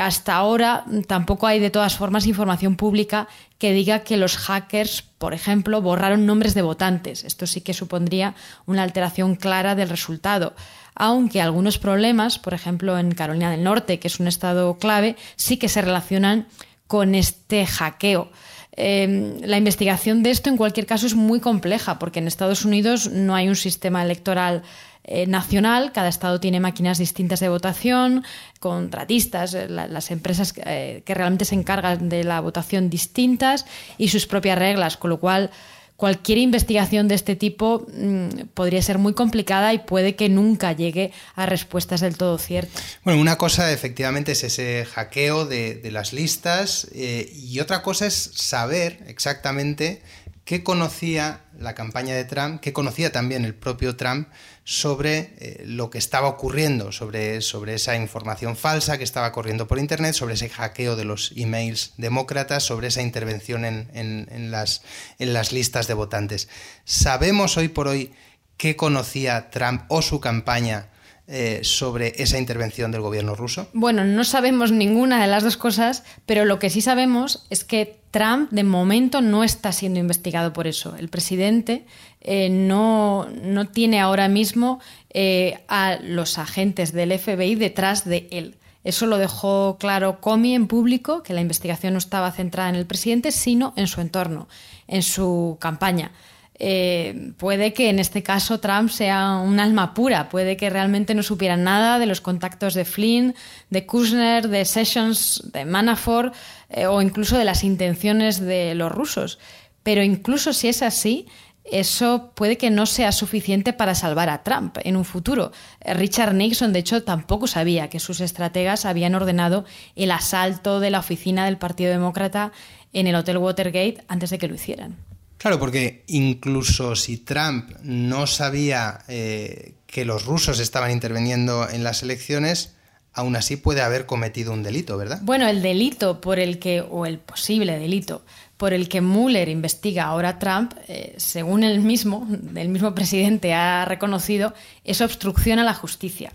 Hasta 0.00 0.34
ahora 0.34 0.84
tampoco 1.06 1.46
hay 1.46 1.60
de 1.60 1.70
todas 1.70 1.96
formas 1.96 2.26
información 2.26 2.76
pública 2.76 3.28
que 3.58 3.72
diga 3.72 4.00
que 4.00 4.16
los 4.16 4.36
hackers, 4.36 5.02
por 5.02 5.34
ejemplo, 5.34 5.80
borraron 5.80 6.26
nombres 6.26 6.54
de 6.54 6.62
votantes. 6.62 7.24
Esto 7.24 7.46
sí 7.46 7.60
que 7.60 7.74
supondría 7.74 8.34
una 8.66 8.82
alteración 8.82 9.34
clara 9.34 9.74
del 9.74 9.88
resultado. 9.88 10.54
Aunque 10.94 11.40
algunos 11.40 11.78
problemas, 11.78 12.38
por 12.38 12.54
ejemplo 12.54 12.98
en 12.98 13.12
Carolina 13.12 13.50
del 13.50 13.64
Norte, 13.64 13.98
que 13.98 14.08
es 14.08 14.20
un 14.20 14.28
estado 14.28 14.78
clave, 14.78 15.16
sí 15.36 15.56
que 15.56 15.68
se 15.68 15.82
relacionan 15.82 16.46
con 16.86 17.14
este 17.14 17.66
hackeo. 17.66 18.30
Em, 18.76 19.40
la 19.40 19.56
investigación 19.56 20.22
de 20.22 20.30
esto, 20.30 20.50
en 20.50 20.58
cualquier 20.58 20.86
caso, 20.86 21.06
es 21.06 21.14
muy 21.14 21.40
compleja, 21.40 21.98
porque 21.98 22.18
en 22.18 22.26
Estados 22.26 22.64
Unidos 22.64 23.10
no 23.10 23.34
hay 23.34 23.48
un 23.48 23.56
sistema 23.56 24.02
electoral 24.02 24.62
eh, 25.08 25.26
nacional, 25.26 25.92
cada 25.92 26.08
estado 26.08 26.40
tiene 26.40 26.60
máquinas 26.60 26.98
distintas 26.98 27.40
de 27.40 27.48
votación, 27.48 28.24
contratistas, 28.60 29.54
eh, 29.54 29.68
las 29.68 30.10
empresas 30.10 30.52
eh, 30.66 31.02
que 31.06 31.14
realmente 31.14 31.44
se 31.44 31.54
encargan 31.54 32.08
de 32.08 32.24
la 32.24 32.40
votación 32.40 32.90
distintas 32.90 33.66
y 33.98 34.08
sus 34.08 34.26
propias 34.26 34.58
reglas, 34.58 34.96
con 34.96 35.10
lo 35.10 35.20
cual 35.20 35.50
cualquier 35.96 36.38
investigación 36.38 37.08
de 37.08 37.14
este 37.14 37.36
tipo 37.36 37.86
mm, 37.92 38.48
podría 38.54 38.82
ser 38.82 38.98
muy 38.98 39.14
complicada 39.14 39.72
y 39.72 39.78
puede 39.80 40.14
que 40.14 40.28
nunca 40.28 40.72
llegue 40.72 41.12
a 41.34 41.46
respuestas 41.46 42.00
del 42.00 42.16
todo 42.16 42.38
ciertas. 42.38 42.98
Bueno, 43.04 43.20
una 43.20 43.36
cosa 43.36 43.72
efectivamente 43.72 44.32
es 44.32 44.44
ese 44.44 44.84
hackeo 44.84 45.46
de, 45.46 45.80
las 45.90 46.12
listas 46.12 46.88
y 46.92 47.60
otra 47.60 47.82
cosa 47.82 48.06
es 48.06 48.30
saber 48.34 48.98
exactamente 49.06 50.02
qué 50.46 50.62
conocía 50.62 51.40
la 51.58 51.74
campaña 51.74 52.14
de 52.14 52.24
Trump, 52.24 52.60
qué 52.60 52.72
conocía 52.72 53.10
también 53.10 53.44
el 53.44 53.52
propio 53.52 53.96
Trump 53.96 54.28
sobre 54.62 55.34
eh, 55.38 55.64
lo 55.66 55.90
que 55.90 55.98
estaba 55.98 56.28
ocurriendo, 56.28 56.92
sobre, 56.92 57.40
sobre 57.40 57.74
esa 57.74 57.96
información 57.96 58.56
falsa 58.56 58.96
que 58.96 59.02
estaba 59.02 59.32
corriendo 59.32 59.66
por 59.66 59.80
Internet, 59.80 60.14
sobre 60.14 60.34
ese 60.34 60.48
hackeo 60.48 60.94
de 60.94 61.04
los 61.04 61.32
emails 61.36 61.94
demócratas, 61.96 62.62
sobre 62.62 62.86
esa 62.86 63.02
intervención 63.02 63.64
en, 63.64 64.50
las, 64.52 64.82
en 65.18 65.32
las 65.32 65.50
listas 65.50 65.88
de 65.88 65.94
votantes. 65.94 66.48
¿Sabemos 66.84 67.56
hoy 67.56 67.66
por 67.66 67.88
hoy 67.88 68.14
qué 68.56 68.76
conocía 68.76 69.50
Trump 69.50 69.82
o 69.88 70.00
su 70.00 70.20
campaña 70.20 70.90
eh, 71.28 71.60
sobre 71.62 72.12
esa 72.22 72.38
intervención 72.38 72.92
del 72.92 73.00
gobierno 73.00 73.34
ruso? 73.34 73.68
Bueno, 73.72 74.04
no 74.04 74.22
sabemos 74.22 74.70
ninguna 74.70 75.20
de 75.20 75.26
las 75.26 75.42
dos 75.42 75.56
cosas, 75.56 76.04
pero 76.24 76.44
lo 76.44 76.58
que 76.58 76.70
sí 76.70 76.80
sabemos 76.80 77.46
es 77.50 77.64
que 77.64 77.98
Trump 78.12 78.50
de 78.50 78.62
momento 78.62 79.20
no 79.20 79.42
está 79.42 79.72
siendo 79.72 79.98
investigado 79.98 80.52
por 80.52 80.66
eso. 80.66 80.94
El 80.96 81.08
presidente 81.08 81.84
eh, 82.20 82.48
no, 82.48 83.28
no, 83.42 83.66
tiene 83.68 84.00
ahora 84.00 84.28
mismo 84.28 84.80
eh, 85.10 85.58
a 85.68 85.98
los 86.00 86.38
agentes 86.38 86.92
del 86.92 87.18
FBI 87.18 87.56
detrás 87.56 88.04
de 88.04 88.28
él. 88.30 88.54
Eso 88.84 89.06
lo 89.06 89.18
dejó 89.18 89.78
claro 89.80 90.20
Comey 90.20 90.54
en 90.54 90.68
público, 90.68 91.24
que 91.24 91.34
la 91.34 91.40
investigación 91.40 91.94
no 91.94 91.98
estaba 91.98 92.30
centrada 92.30 92.68
en 92.68 92.76
el 92.76 92.86
presidente, 92.86 93.32
sino 93.32 93.74
en 93.76 93.88
su 93.88 94.00
entorno, 94.00 94.46
en 94.86 95.02
su 95.02 95.56
campaña. 95.60 96.12
Eh, 96.58 97.32
puede 97.36 97.74
que 97.74 97.90
en 97.90 97.98
este 97.98 98.22
caso 98.22 98.60
Trump 98.60 98.88
sea 98.88 99.36
un 99.36 99.60
alma 99.60 99.92
pura, 99.92 100.30
puede 100.30 100.56
que 100.56 100.70
realmente 100.70 101.14
no 101.14 101.22
supiera 101.22 101.56
nada 101.56 101.98
de 101.98 102.06
los 102.06 102.22
contactos 102.22 102.72
de 102.72 102.86
Flynn, 102.86 103.34
de 103.68 103.84
Kushner, 103.84 104.48
de 104.48 104.64
Sessions, 104.64 105.42
de 105.52 105.66
Manafort 105.66 106.34
eh, 106.70 106.86
o 106.86 107.02
incluso 107.02 107.36
de 107.36 107.44
las 107.44 107.62
intenciones 107.62 108.40
de 108.40 108.74
los 108.74 108.90
rusos. 108.90 109.38
Pero 109.82 110.02
incluso 110.02 110.52
si 110.52 110.68
es 110.68 110.82
así, 110.82 111.26
eso 111.64 112.32
puede 112.34 112.56
que 112.56 112.70
no 112.70 112.86
sea 112.86 113.12
suficiente 113.12 113.72
para 113.72 113.94
salvar 113.94 114.30
a 114.30 114.42
Trump 114.42 114.78
en 114.82 114.96
un 114.96 115.04
futuro. 115.04 115.52
Richard 115.80 116.34
Nixon, 116.34 116.72
de 116.72 116.78
hecho, 116.78 117.02
tampoco 117.02 117.46
sabía 117.48 117.90
que 117.90 118.00
sus 118.00 118.20
estrategas 118.20 118.84
habían 118.84 119.14
ordenado 119.14 119.64
el 119.94 120.12
asalto 120.12 120.80
de 120.80 120.90
la 120.90 121.00
oficina 121.00 121.44
del 121.44 121.58
Partido 121.58 121.90
Demócrata 121.90 122.52
en 122.92 123.08
el 123.08 123.16
Hotel 123.16 123.38
Watergate 123.38 124.04
antes 124.08 124.30
de 124.30 124.38
que 124.38 124.48
lo 124.48 124.54
hicieran. 124.54 124.96
Claro, 125.38 125.58
porque 125.58 126.04
incluso 126.06 126.96
si 126.96 127.18
Trump 127.18 127.70
no 127.82 128.26
sabía 128.26 129.00
eh, 129.08 129.74
que 129.86 130.04
los 130.04 130.24
rusos 130.24 130.58
estaban 130.60 130.90
interviniendo 130.90 131.68
en 131.68 131.84
las 131.84 132.02
elecciones, 132.02 132.74
aún 133.12 133.36
así 133.36 133.56
puede 133.56 133.82
haber 133.82 134.06
cometido 134.06 134.52
un 134.52 134.62
delito, 134.62 134.96
¿verdad? 134.96 135.20
Bueno, 135.22 135.46
el 135.48 135.62
delito 135.62 136.20
por 136.20 136.38
el 136.38 136.58
que, 136.58 136.80
o 136.80 137.06
el 137.06 137.18
posible 137.18 137.78
delito 137.78 138.22
por 138.56 138.72
el 138.72 138.88
que 138.88 139.00
Mueller 139.00 139.48
investiga 139.48 140.04
ahora 140.04 140.30
a 140.30 140.38
Trump, 140.38 140.72
eh, 140.88 141.14
según 141.18 141.62
él 141.62 141.80
mismo, 141.80 142.26
el 142.54 142.68
mismo 142.68 142.94
presidente 142.94 143.52
ha 143.52 143.84
reconocido, 143.84 144.54
es 144.84 145.00
obstrucción 145.00 145.58
a 145.58 145.64
la 145.64 145.74
justicia. 145.74 146.32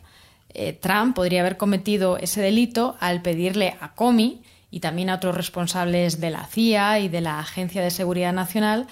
Eh, 0.53 0.73
Trump 0.73 1.15
podría 1.15 1.41
haber 1.41 1.57
cometido 1.57 2.17
ese 2.17 2.41
delito 2.41 2.95
al 2.99 3.21
pedirle 3.21 3.75
a 3.79 3.93
Comey 3.95 4.41
y 4.71 4.79
también 4.79 5.09
a 5.09 5.15
otros 5.15 5.35
responsables 5.35 6.19
de 6.19 6.31
la 6.31 6.45
CIA 6.45 6.99
y 6.99 7.09
de 7.09 7.21
la 7.21 7.39
Agencia 7.39 7.83
de 7.83 7.91
Seguridad 7.91 8.33
Nacional 8.33 8.87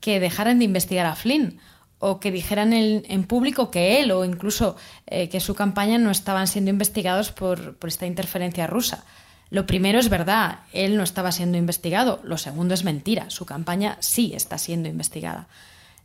que 0.00 0.20
dejaran 0.20 0.60
de 0.60 0.64
investigar 0.64 1.04
a 1.04 1.16
Flynn 1.16 1.58
o 1.98 2.20
que 2.20 2.30
dijeran 2.30 2.72
en, 2.72 3.24
público 3.24 3.70
que 3.70 4.00
él 4.00 4.12
o 4.12 4.24
incluso 4.24 4.76
eh, 5.06 5.28
que 5.28 5.40
su 5.40 5.54
campaña 5.54 5.98
no 5.98 6.10
estaban 6.10 6.46
siendo 6.46 6.70
investigados 6.70 7.32
por, 7.32 7.76
por 7.76 7.88
esta 7.88 8.06
interferencia 8.06 8.66
rusa. 8.66 9.04
Lo 9.50 9.66
primero 9.66 9.98
es 9.98 10.08
verdad, 10.08 10.60
él 10.72 10.96
no 10.96 11.02
estaba 11.02 11.32
siendo 11.32 11.56
investigado. 11.56 12.20
Lo 12.24 12.36
segundo 12.36 12.74
es 12.74 12.84
mentira, 12.84 13.30
su 13.30 13.46
campaña 13.46 13.96
sí 14.00 14.32
está 14.34 14.58
siendo 14.58 14.88
investigada. 14.88 15.48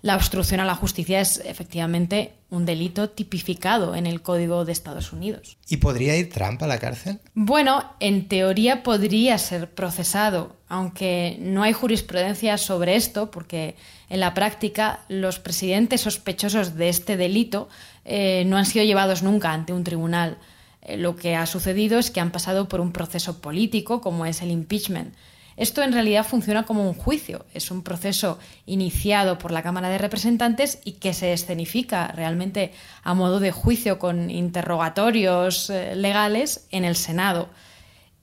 La 0.02 0.16
obstrucción 0.16 0.60
a 0.60 0.66
la 0.66 0.74
justicia 0.74 1.22
es 1.22 1.38
efectivamente 1.46 2.34
un 2.50 2.66
delito 2.66 3.12
tipificado 3.12 3.94
en 3.96 4.08
el 4.08 4.24
Código 4.24 4.66
de 4.66 4.72
Estados 4.72 5.14
Unidos. 5.14 5.58
¿Y 5.70 5.78
podría 5.78 6.18
ir 6.18 6.32
Trump 6.32 6.62
a 6.64 6.68
la 6.68 6.80
cárcel? 6.80 7.20
Bueno, 7.36 7.84
en 8.00 8.28
teoría 8.28 8.82
podría 8.82 9.38
ser 9.38 9.70
procesado, 9.70 10.56
aunque 10.68 11.38
no 11.40 11.62
hay 11.62 11.74
jurisprudencia 11.74 12.58
sobre 12.58 12.96
esto, 12.96 13.30
porque 13.30 13.76
en 14.10 14.20
la 14.20 14.34
práctica 14.34 15.02
los 15.08 15.38
presidentes 15.38 16.02
sospechosos 16.02 16.76
de 16.76 16.90
este 16.90 17.16
delito 17.16 17.70
eh, 18.04 18.44
no 18.48 18.58
han 18.58 18.66
sido 18.66 18.84
llevados 18.84 19.22
nunca 19.22 19.54
ante 19.54 19.72
un 19.72 19.84
tribunal. 19.84 20.40
Eh, 20.82 20.98
lo 20.98 21.16
que 21.16 21.36
ha 21.36 21.46
sucedido 21.46 22.00
es 22.00 22.10
que 22.10 22.20
han 22.20 22.32
pasado 22.32 22.68
por 22.68 22.82
un 22.82 22.92
proceso 22.92 23.40
político, 23.40 24.02
como 24.02 24.26
es 24.26 24.42
el 24.42 24.50
impeachment 24.50 25.14
Esto 25.62 25.84
en 25.84 25.94
realidad 25.94 26.26
funciona 26.26 26.64
como 26.64 26.88
un 26.88 26.96
juicio, 26.96 27.46
es 27.54 27.70
un 27.70 27.84
proceso 27.84 28.40
iniciado 28.66 29.38
por 29.38 29.52
la 29.52 29.62
Cámara 29.62 29.90
de 29.90 30.00
Representantes 30.00 30.80
y 30.84 30.94
que 30.94 31.14
se 31.14 31.34
escenifica 31.34 32.08
realmente 32.08 32.72
a 33.04 33.14
modo 33.14 33.40
de 33.40 33.52
juicio 33.52 34.00
con 34.00 34.32
interrogatorios 34.32 35.70
eh, 35.70 35.94
legales 35.96 36.66
en 36.72 36.84
el 36.84 36.96
Senado. 36.96 37.50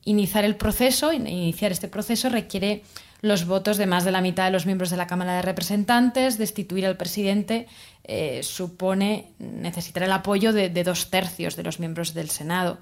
Iniciar 0.05 0.45
el 0.45 0.57
proceso, 0.57 1.13
iniciar 1.13 1.71
este 1.71 1.87
proceso 1.87 2.29
requiere 2.29 2.83
los 3.21 3.47
votos 3.47 3.77
de 3.77 3.87
más 3.87 4.05
de 4.05 4.11
la 4.11 4.21
mitad 4.21 4.47
de 4.47 4.51
los 4.51 4.67
miembros 4.67 4.91
de 4.91 4.97
la 4.97 5.07
Cámara 5.07 5.37
de 5.37 5.43
Representantes, 5.43 6.39
destituir 6.39 6.87
al 6.87 6.97
presidente 6.97 7.69
eh, 8.03 8.41
supone 8.43 9.29
necesitar 9.39 10.03
el 10.03 10.11
apoyo 10.11 10.53
de 10.53 10.83
dos 10.83 11.09
tercios 11.09 11.55
de 11.55 11.63
los 11.63 11.79
miembros 11.79 12.15
del 12.15 12.31
Senado. 12.31 12.79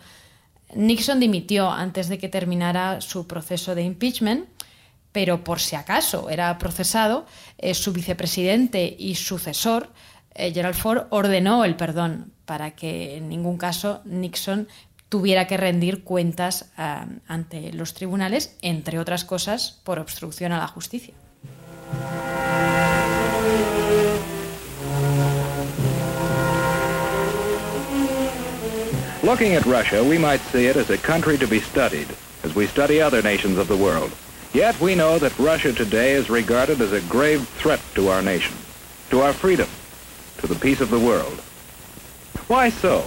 Nixon 0.75 1.21
dimitió 1.21 1.71
antes 1.71 2.09
de 2.09 2.19
que 2.19 2.29
terminara 2.29 3.01
su 3.01 3.27
proceso 3.27 3.75
de 3.75 3.83
impeachment, 3.83 4.49
pero 5.13 5.45
por 5.45 5.61
si 5.61 5.77
acaso 5.77 6.29
era 6.29 6.59
procesado, 6.59 7.25
eh, 7.59 7.75
su 7.75 7.93
vicepresidente 7.93 8.95
y 8.99 9.15
sucesor, 9.15 9.91
eh, 10.35 10.53
Gerald 10.53 10.75
Ford, 10.75 11.07
ordenó 11.11 11.65
el 11.65 11.77
perdón 11.77 12.33
para 12.45 12.73
que 12.73 13.17
en 13.17 13.29
ningún 13.29 13.57
caso 13.57 14.03
Nixon 14.05 14.69
tuviera 15.09 15.47
que 15.47 15.57
rendir 15.57 16.05
cuentas 16.05 16.73
eh, 16.77 17.07
ante 17.27 17.73
los 17.73 17.95
tribunales, 17.95 18.57
entre 18.61 18.99
otras 18.99 19.25
cosas, 19.25 19.81
por 19.85 19.99
obstrucción 19.99 20.53
a 20.53 20.59
la 20.59 20.69
justicia. 20.69 21.15
Looking 29.27 29.57
at 29.57 29.67
Russia, 29.67 30.05
we 30.05 30.19
might 30.19 30.41
see 30.53 30.67
it 30.67 30.77
as 30.77 30.91
a 30.91 30.97
country 30.97 31.37
to 31.37 31.49
be 31.49 31.59
studied, 31.59 32.07
as 32.45 32.55
we 32.55 32.69
study 32.69 33.01
other 33.01 33.23
nations 33.23 33.59
of 33.59 33.67
the 33.67 33.77
world. 33.77 34.13
Yet 34.55 34.81
we 34.81 34.95
know 34.95 35.19
that 35.19 35.37
Russia 35.37 35.73
today 35.73 36.13
is 36.13 36.31
regarded 36.31 36.81
as 36.81 36.93
a 36.93 37.01
grave 37.09 37.43
threat 37.59 37.81
to 37.97 38.07
our 38.07 38.23
nation, 38.23 38.55
to 39.11 39.23
our 39.23 39.33
freedom, 39.33 39.67
to 40.39 40.47
the 40.47 40.55
peace 40.55 40.81
of 40.81 40.91
the 40.91 41.01
world. 41.01 41.41
Why 42.47 42.71
so? 42.71 43.03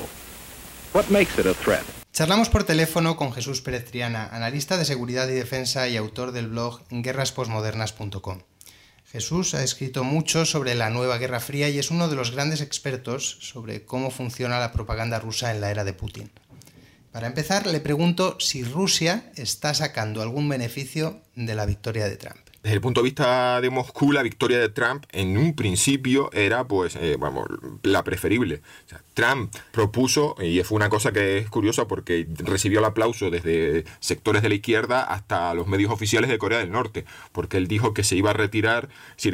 What 0.92 1.10
makes 1.10 1.40
it 1.40 1.46
a 1.46 1.54
threat? 1.54 1.86
Charlamos 2.12 2.50
por 2.50 2.66
teléfono 2.66 3.16
con 3.16 3.32
Jesús 3.32 3.62
Pérez 3.62 3.86
Triana, 3.86 4.28
analista 4.28 4.76
de 4.76 4.84
seguridad 4.84 5.30
y 5.30 5.36
defensa 5.36 5.88
y 5.88 5.96
autor 5.96 6.34
del 6.34 6.50
blog 6.50 6.82
guerrasposmodernas.com. 6.90 8.40
Jesús 9.12 9.56
ha 9.56 9.64
escrito 9.64 10.04
mucho 10.04 10.46
sobre 10.46 10.76
la 10.76 10.92
nueva 10.92 11.18
Guerra 11.18 11.40
Fría 11.40 11.68
y 11.70 11.80
es 11.80 11.90
uno 11.90 12.10
de 12.10 12.16
los 12.16 12.30
grandes 12.30 12.62
expertos 12.62 13.40
sobre 13.42 13.84
cómo 13.84 14.12
funciona 14.12 14.60
la 14.60 14.72
propaganda 14.72 15.20
rusa 15.20 15.52
en 15.52 15.62
la 15.62 15.72
era 15.72 15.84
de 15.84 15.94
Putin. 15.94 16.30
Para 17.12 17.26
empezar, 17.26 17.66
le 17.66 17.80
pregunto 17.80 18.38
si 18.40 18.64
Rusia 18.64 19.32
está 19.36 19.74
sacando 19.74 20.22
algún 20.22 20.48
beneficio 20.48 21.24
de 21.36 21.56
la 21.56 21.66
victoria 21.66 22.08
de 22.08 22.18
Trump. 22.18 22.49
Desde 22.62 22.76
el 22.76 22.82
punto 22.82 23.00
de 23.02 23.06
vista 23.06 23.62
de 23.62 23.70
Moscú, 23.70 24.12
la 24.12 24.22
victoria 24.22 24.60
de 24.60 24.68
Trump 24.68 25.06
en 25.12 25.38
un 25.38 25.56
principio 25.56 26.30
era, 26.34 26.68
pues, 26.68 26.98
eh, 26.98 27.16
vamos, 27.18 27.48
la 27.84 28.04
preferible. 28.04 28.62
Trump 29.14 29.54
propuso, 29.72 30.36
y 30.42 30.62
fue 30.64 30.76
una 30.76 30.90
cosa 30.90 31.14
que 31.14 31.38
es 31.38 31.50
curiosa 31.50 31.88
porque 31.88 32.28
recibió 32.40 32.80
el 32.80 32.86
aplauso 32.86 33.30
desde 33.30 33.86
sectores 34.02 34.42
de 34.42 34.50
la 34.50 34.56
izquierda 34.56 35.04
hasta 35.04 35.54
los 35.54 35.68
medios 35.68 35.90
oficiales 35.92 36.30
de 36.30 36.38
Corea 36.38 36.60
del 36.60 36.72
Norte, 36.72 37.06
porque 37.32 37.56
él 37.56 37.68
dijo 37.68 37.94
que 37.94 38.04
se 38.04 38.18
iba 38.18 38.32
a 38.32 38.34
retirar, 38.34 38.90
si, 39.16 39.32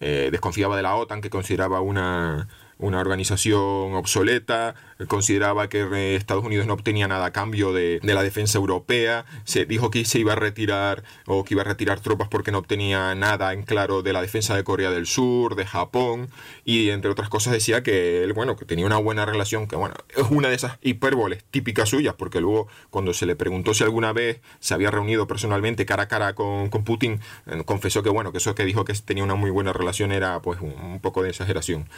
eh, 0.00 0.28
desconfiaba 0.32 0.76
de 0.76 0.82
la 0.82 0.96
OTAN, 0.96 1.20
que 1.20 1.30
consideraba 1.30 1.80
una 1.80 2.48
una 2.78 3.00
organización 3.00 3.94
obsoleta, 3.94 4.74
consideraba 5.06 5.68
que 5.68 5.80
eh, 5.82 6.16
Estados 6.16 6.44
Unidos 6.44 6.66
no 6.66 6.74
obtenía 6.74 7.08
nada 7.08 7.26
a 7.26 7.32
cambio 7.32 7.72
de, 7.72 8.00
la 8.02 8.22
defensa 8.22 8.58
europea, 8.58 9.24
se 9.44 9.64
dijo 9.64 9.90
que 9.90 10.04
se 10.04 10.18
iba 10.18 10.32
a 10.32 10.36
retirar 10.36 11.04
o 11.26 11.44
que 11.44 11.54
iba 11.54 11.62
a 11.62 11.64
retirar 11.64 12.00
tropas 12.00 12.28
porque 12.28 12.50
no 12.50 12.58
obtenía 12.58 13.14
nada 13.14 13.52
en 13.52 13.62
claro 13.62 14.02
de 14.02 14.12
la 14.12 14.22
defensa 14.22 14.56
de 14.56 14.64
Corea 14.64 14.90
del 14.90 15.06
Sur, 15.06 15.56
de 15.56 15.66
Japón, 15.66 16.28
y 16.64 16.90
entre 16.90 17.10
otras 17.10 17.28
cosas 17.28 17.52
decía 17.52 17.82
que 17.82 18.22
él, 18.22 18.32
bueno, 18.32 18.56
que 18.56 18.64
tenía 18.64 18.86
una 18.86 18.96
buena 18.96 19.26
relación, 19.26 19.66
que 19.66 19.76
bueno, 19.76 19.94
es 20.16 20.26
una 20.30 20.48
de 20.48 20.54
esas 20.54 20.78
hipérboles 20.82 21.44
típicas 21.50 21.88
suyas, 21.88 22.14
porque 22.16 22.40
luego 22.40 22.68
cuando 22.90 23.12
se 23.12 23.26
le 23.26 23.36
preguntó 23.36 23.74
si 23.74 23.84
alguna 23.84 24.12
vez 24.12 24.40
se 24.60 24.74
había 24.74 24.90
reunido 24.90 25.26
personalmente 25.26 25.86
cara 25.86 26.04
a 26.04 26.08
cara 26.08 26.34
con, 26.34 26.70
Putin, 26.70 27.20
eh, 27.46 27.62
confesó 27.64 28.02
que 28.02 28.10
bueno, 28.10 28.30
que 28.30 28.38
eso 28.38 28.54
que 28.54 28.64
dijo 28.64 28.84
que 28.84 28.94
tenía 28.94 29.24
una 29.24 29.34
muy 29.34 29.50
buena 29.50 29.72
relación 29.72 30.12
era 30.12 30.40
pues 30.40 30.60
un 30.60 31.00
poco 31.00 31.22
de 31.22 31.30
exageración. 31.30 31.88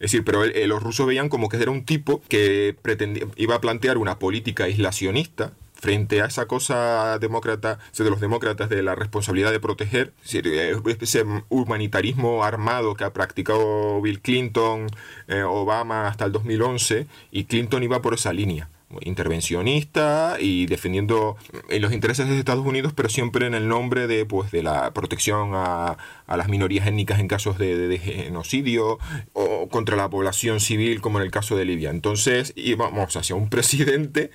Es 0.00 0.12
decir, 0.12 0.24
pero 0.24 0.44
eh, 0.44 0.66
los 0.66 0.82
rusos 0.82 1.06
veían 1.06 1.28
como 1.28 1.50
que 1.50 1.58
era 1.58 1.70
un 1.70 1.84
tipo 1.84 2.22
que 2.28 2.74
pretendía, 2.80 3.26
iba 3.36 3.54
a 3.54 3.60
plantear 3.60 3.98
una 3.98 4.18
política 4.18 4.64
aislacionista 4.64 5.52
frente 5.74 6.22
a 6.22 6.26
esa 6.26 6.46
cosa 6.46 7.18
demócrata, 7.18 7.78
de 7.96 8.10
los 8.10 8.20
demócratas 8.20 8.70
de 8.70 8.82
la 8.82 8.94
responsabilidad 8.94 9.50
de 9.50 9.60
proteger, 9.60 10.12
eh, 10.32 10.74
ese 11.00 11.24
humanitarismo 11.50 12.44
armado 12.44 12.94
que 12.94 13.04
ha 13.04 13.12
practicado 13.12 14.00
Bill 14.00 14.20
Clinton, 14.20 14.86
eh, 15.28 15.42
Obama 15.42 16.08
hasta 16.08 16.24
el 16.24 16.32
2011, 16.32 17.06
y 17.30 17.44
Clinton 17.44 17.82
iba 17.82 18.00
por 18.00 18.14
esa 18.14 18.32
línea 18.32 18.70
intervencionista 19.02 20.36
y 20.40 20.66
defendiendo 20.66 21.36
eh, 21.68 21.78
los 21.80 21.92
intereses 21.92 22.28
de 22.28 22.38
Estados 22.38 22.66
Unidos, 22.66 22.92
pero 22.94 23.08
siempre 23.08 23.46
en 23.46 23.54
el 23.54 23.68
nombre 23.68 24.06
de, 24.06 24.26
pues, 24.26 24.50
de 24.50 24.62
la 24.62 24.92
protección 24.92 25.52
a, 25.54 25.96
las 26.26 26.48
minorías 26.48 26.86
étnicas 26.86 27.18
en 27.18 27.28
casos 27.28 27.58
de, 27.58 27.98
genocidio 27.98 28.98
o 29.32 29.68
contra 29.68 29.96
la 29.96 30.08
población 30.08 30.60
civil, 30.60 31.00
como 31.00 31.18
en 31.18 31.24
el 31.24 31.30
caso 31.30 31.56
de 31.56 31.64
Libia. 31.64 31.90
Entonces 31.90 32.52
íbamos 32.56 33.16
hacia 33.16 33.34
un 33.34 33.48
presidente 33.50 34.30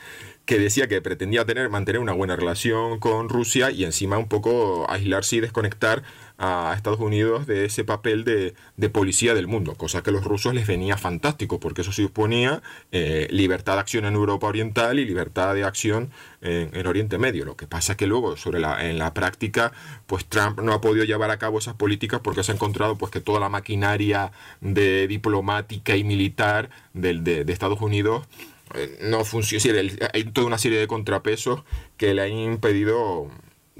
que 0.45 0.59
decía 0.59 0.87
que 0.87 1.01
pretendía 1.01 1.45
tener, 1.45 1.69
mantener 1.69 2.01
una 2.01 2.13
buena 2.13 2.35
relación 2.35 2.99
con 2.99 3.29
Rusia 3.29 3.71
y 3.71 3.83
encima 3.83 4.17
un 4.17 4.27
poco 4.27 4.85
aislarse 4.89 5.37
y 5.37 5.39
desconectar 5.39 6.03
a 6.38 6.74
Estados 6.76 7.00
Unidos 7.00 7.48
de 7.48 7.65
ese 7.65 7.84
papel 7.84 8.24
de, 8.24 8.54
policía 8.89 9.34
del 9.34 9.48
mundo, 9.48 9.76
cosa 9.76 10.04
que 10.04 10.10
a 10.10 10.13
los 10.13 10.24
rusos 10.24 10.54
les 10.54 10.67
venía 10.67 10.98
fantástico, 10.98 11.60
porque 11.60 11.82
eso 11.82 11.91
suponía 11.91 12.62
eh, 12.91 13.28
libertad 13.32 13.74
de 13.76 13.80
acción 13.80 14.06
en 14.06 14.13
Europa 14.13 14.48
Oriental 14.48 15.00
y 15.00 15.06
libertad 15.06 15.54
de 15.54 15.63
acción 15.63 16.12
en, 16.41 16.86
Oriente 16.86 17.17
Medio. 17.17 17.45
Lo 17.45 17.56
que 17.56 17.67
pasa 17.67 17.93
es 17.93 17.98
que 17.98 18.08
luego, 18.08 18.38
sobre 18.38 18.60
la, 18.60 18.88
en 18.88 19.00
la 19.00 19.13
práctica, 19.13 19.71
pues 20.08 20.26
Trump 20.26 20.62
no 20.62 20.74
ha 20.74 20.82
podido 20.82 21.06
llevar 21.06 21.32
a 21.32 21.38
cabo 21.38 21.60
esas 21.60 21.76
políticas 21.76 22.21
porque 22.21 22.43
se 22.43 22.52
ha 22.52 22.56
encontrado 22.56 22.98
pues 22.98 23.12
que 23.12 23.21
toda 23.21 23.39
la 23.39 23.50
maquinaria 23.50 24.32
de 24.62 25.08
diplomática 25.08 25.95
y 25.95 26.04
militar 26.04 26.69
de, 26.93 27.15
de 27.19 27.54
Estados 27.54 27.82
Unidos 27.82 28.28
eh, 28.74 28.98
no 29.02 29.24
funciona. 29.26 29.80
Hay 30.13 30.24
toda 30.26 30.48
una 30.48 30.58
serie 30.58 30.80
de 30.80 30.88
contrapesos 30.88 31.63
que 31.98 32.13
le 32.13 32.24
han 32.24 32.32
impedido 32.32 33.30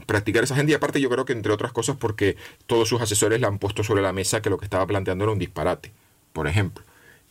practicar 0.06 0.44
esa 0.44 0.54
agenda 0.54 0.72
y 0.72 0.76
aparte 0.76 1.00
yo 1.00 1.10
creo 1.10 1.26
que 1.26 1.34
entre 1.34 1.54
otras 1.54 1.72
cosas 1.72 1.96
porque 1.98 2.36
todos 2.68 2.90
sus 2.90 3.02
asesores 3.02 3.40
le 3.40 3.48
han 3.48 3.60
puesto 3.60 3.84
sobre 3.84 4.02
la 4.02 4.14
mesa 4.14 4.42
que 4.42 4.50
lo 4.50 4.58
que 4.58 4.66
estaba 4.66 4.86
planteando 4.86 5.24
era 5.24 5.34
un 5.34 5.40
disparate. 5.40 5.92
Por 6.34 6.48
ejemplo, 6.48 6.84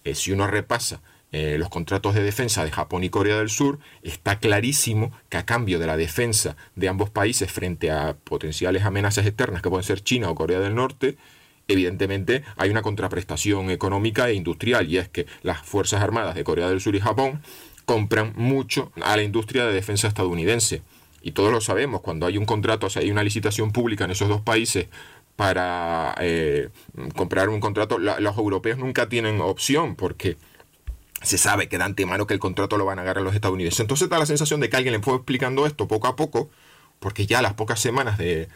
eh, 0.04 0.14
si 0.14 0.32
uno 0.32 0.46
repasa 0.46 1.00
eh, 1.32 1.58
los 1.58 1.68
contratos 1.68 2.14
de 2.14 2.22
defensa 2.22 2.64
de 2.64 2.70
Japón 2.70 3.04
y 3.04 3.10
Corea 3.10 3.38
del 3.38 3.50
Sur, 3.50 3.80
está 4.02 4.38
clarísimo 4.38 5.12
que 5.28 5.36
a 5.36 5.44
cambio 5.44 5.78
de 5.78 5.86
la 5.86 5.96
defensa 5.96 6.56
de 6.76 6.88
ambos 6.88 7.10
países 7.10 7.50
frente 7.50 7.90
a 7.90 8.16
potenciales 8.16 8.84
amenazas 8.84 9.26
externas 9.26 9.60
que 9.60 9.68
pueden 9.68 9.84
ser 9.84 10.00
China 10.02 10.30
o 10.30 10.34
Corea 10.34 10.60
del 10.60 10.74
Norte, 10.74 11.16
evidentemente 11.66 12.44
hay 12.56 12.70
una 12.70 12.82
contraprestación 12.82 13.70
económica 13.70 14.28
e 14.28 14.34
industrial 14.34 14.88
y 14.88 14.98
es 14.98 15.08
que 15.08 15.26
las 15.42 15.62
Fuerzas 15.62 16.02
Armadas 16.02 16.34
de 16.34 16.44
Corea 16.44 16.68
del 16.68 16.80
Sur 16.80 16.94
y 16.94 17.00
Japón 17.00 17.42
compran 17.84 18.32
mucho 18.36 18.92
a 19.02 19.16
la 19.16 19.22
industria 19.22 19.66
de 19.66 19.72
defensa 19.72 20.08
estadounidense 20.08 20.82
y 21.24 21.32
todos 21.32 21.50
lo 21.50 21.62
sabemos, 21.62 22.02
cuando 22.02 22.26
hay 22.26 22.36
un 22.36 22.44
contrato, 22.44 22.86
o 22.86 22.90
sea, 22.90 23.00
hay 23.00 23.10
una 23.10 23.22
licitación 23.22 23.72
pública 23.72 24.04
en 24.04 24.10
esos 24.10 24.28
dos 24.28 24.42
países 24.42 24.88
para 25.36 26.14
eh, 26.20 26.68
comprar 27.16 27.48
un 27.48 27.60
contrato, 27.60 27.98
los 27.98 28.36
europeos 28.36 28.76
nunca 28.78 29.08
tienen 29.08 29.40
opción 29.40 29.96
porque 29.96 30.36
se 31.22 31.38
sabe 31.38 31.70
que 31.70 31.78
de 31.78 31.84
antemano 31.84 32.26
que 32.26 32.34
el 32.34 32.40
contrato 32.40 32.76
lo 32.76 32.84
van 32.84 32.98
a 32.98 33.02
agarrar 33.02 33.24
los 33.24 33.34
estadounidenses. 33.34 33.80
Entonces 33.80 34.10
da 34.10 34.18
la 34.18 34.26
sensación 34.26 34.60
de 34.60 34.68
que 34.68 34.76
alguien 34.76 34.92
le 34.92 35.00
fue 35.00 35.14
explicando 35.14 35.64
esto 35.64 35.88
poco 35.88 36.08
a 36.08 36.14
poco 36.14 36.50
porque 36.98 37.26
ya 37.26 37.40
a 37.40 37.42
las 37.42 37.54
pocas 37.54 37.80
semanas 37.80 38.16
de, 38.18 38.48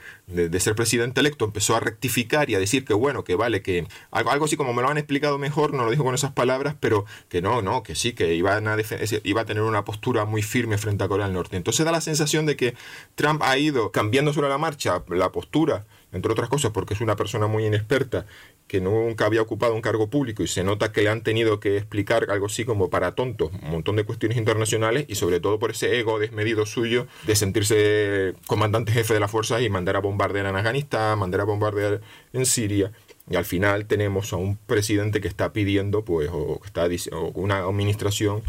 ser 0.59 0.75
presidente 0.75 1.21
electo 1.21 1.45
empezó 1.45 1.77
a 1.77 1.81
rectificar 1.81 2.49
y 2.49 2.55
a 2.55 2.59
decir 2.59 2.85
que 2.85 2.95
bueno, 2.95 3.25
que 3.25 3.35
vale, 3.35 3.63
que 3.63 3.87
algo, 4.11 4.31
algo 4.31 4.47
así 4.47 4.57
como 4.57 4.73
me 4.73 4.83
lo 4.83 4.89
han 4.89 4.99
explicado 4.99 5.39
mejor, 5.39 5.75
no 5.75 5.85
lo 5.85 5.91
dijo 5.91 6.05
con 6.05 6.15
esas 6.15 6.33
palabras, 6.33 6.75
pero 6.81 7.05
que 7.29 7.43
no, 7.43 7.61
no, 7.63 7.83
que 7.83 7.95
sí, 7.95 8.15
que 8.15 8.35
iba 8.35 8.57
a 8.57 9.45
tener 9.45 9.63
una 9.63 9.85
postura 9.85 10.25
muy 10.25 10.43
firme 10.43 10.79
frente 10.79 11.05
a 11.05 11.09
Corea 11.09 11.27
del 11.27 11.35
Norte. 11.35 11.57
Entonces 11.57 11.85
da 11.85 11.93
la 11.93 12.01
sensación 12.01 12.47
de 12.47 12.57
que 12.57 12.75
Trump 13.15 13.43
ha 13.43 13.59
ido 13.59 13.93
cambiando 13.93 14.33
sobre 14.33 14.49
la 14.49 14.59
marcha 14.59 15.03
la 15.09 15.31
postura 15.31 15.85
entre 16.13 16.33
otras 16.33 16.49
cosas 16.49 16.71
porque 16.73 16.95
es 16.95 17.01
una 17.01 17.17
persona 17.17 17.47
muy 17.47 17.67
inexperta 17.67 18.27
que 18.69 18.81
nunca 18.83 19.25
había 19.25 19.41
ocupado 19.43 19.75
un 19.75 19.81
cargo 19.81 20.09
público 20.09 20.43
y 20.43 20.47
se 20.47 20.63
nota 20.63 20.93
que 20.93 21.03
le 21.03 21.09
han 21.09 21.23
tenido 21.23 21.59
que 21.59 21.79
explicar 21.79 22.27
algo 22.31 22.47
así 22.47 22.67
como 22.67 22.91
para 22.91 23.13
tontos 23.13 23.51
un 23.63 23.71
montón 23.71 23.97
de 23.97 24.05
cuestiones 24.05 24.37
internacionales 24.37 25.07
y 25.09 25.15
sobre 25.15 25.41
todo 25.41 25.59
por 25.59 25.71
ese 25.71 25.99
ego 25.99 26.19
desmedido 26.19 26.67
suyo 26.67 27.07
de 27.27 27.35
sentirse 27.35 28.35
comandante 28.47 28.93
jefe 28.93 29.15
de 29.15 29.21
las 29.21 29.31
fuerzas 29.31 29.63
y 29.63 29.71
mandar 29.71 29.97
a 29.97 30.01
bombardear 30.01 30.47
en 30.47 30.57
Afganistán, 30.57 31.19
mandar 31.19 31.41
a 31.41 31.45
bombardear 31.45 32.01
en 32.33 32.47
Siria. 32.47 32.93
Y 33.31 33.37
al 33.37 33.45
final 33.45 33.87
tenemos 33.87 34.33
a 34.33 34.37
un 34.37 34.57
presidente 34.57 35.21
que 35.21 35.29
está 35.29 35.53
pidiendo, 35.53 36.03
pues, 36.03 36.31
o 36.33 36.61
está 36.65 36.89
o 37.13 37.31
una 37.35 37.59
administración 37.59 38.43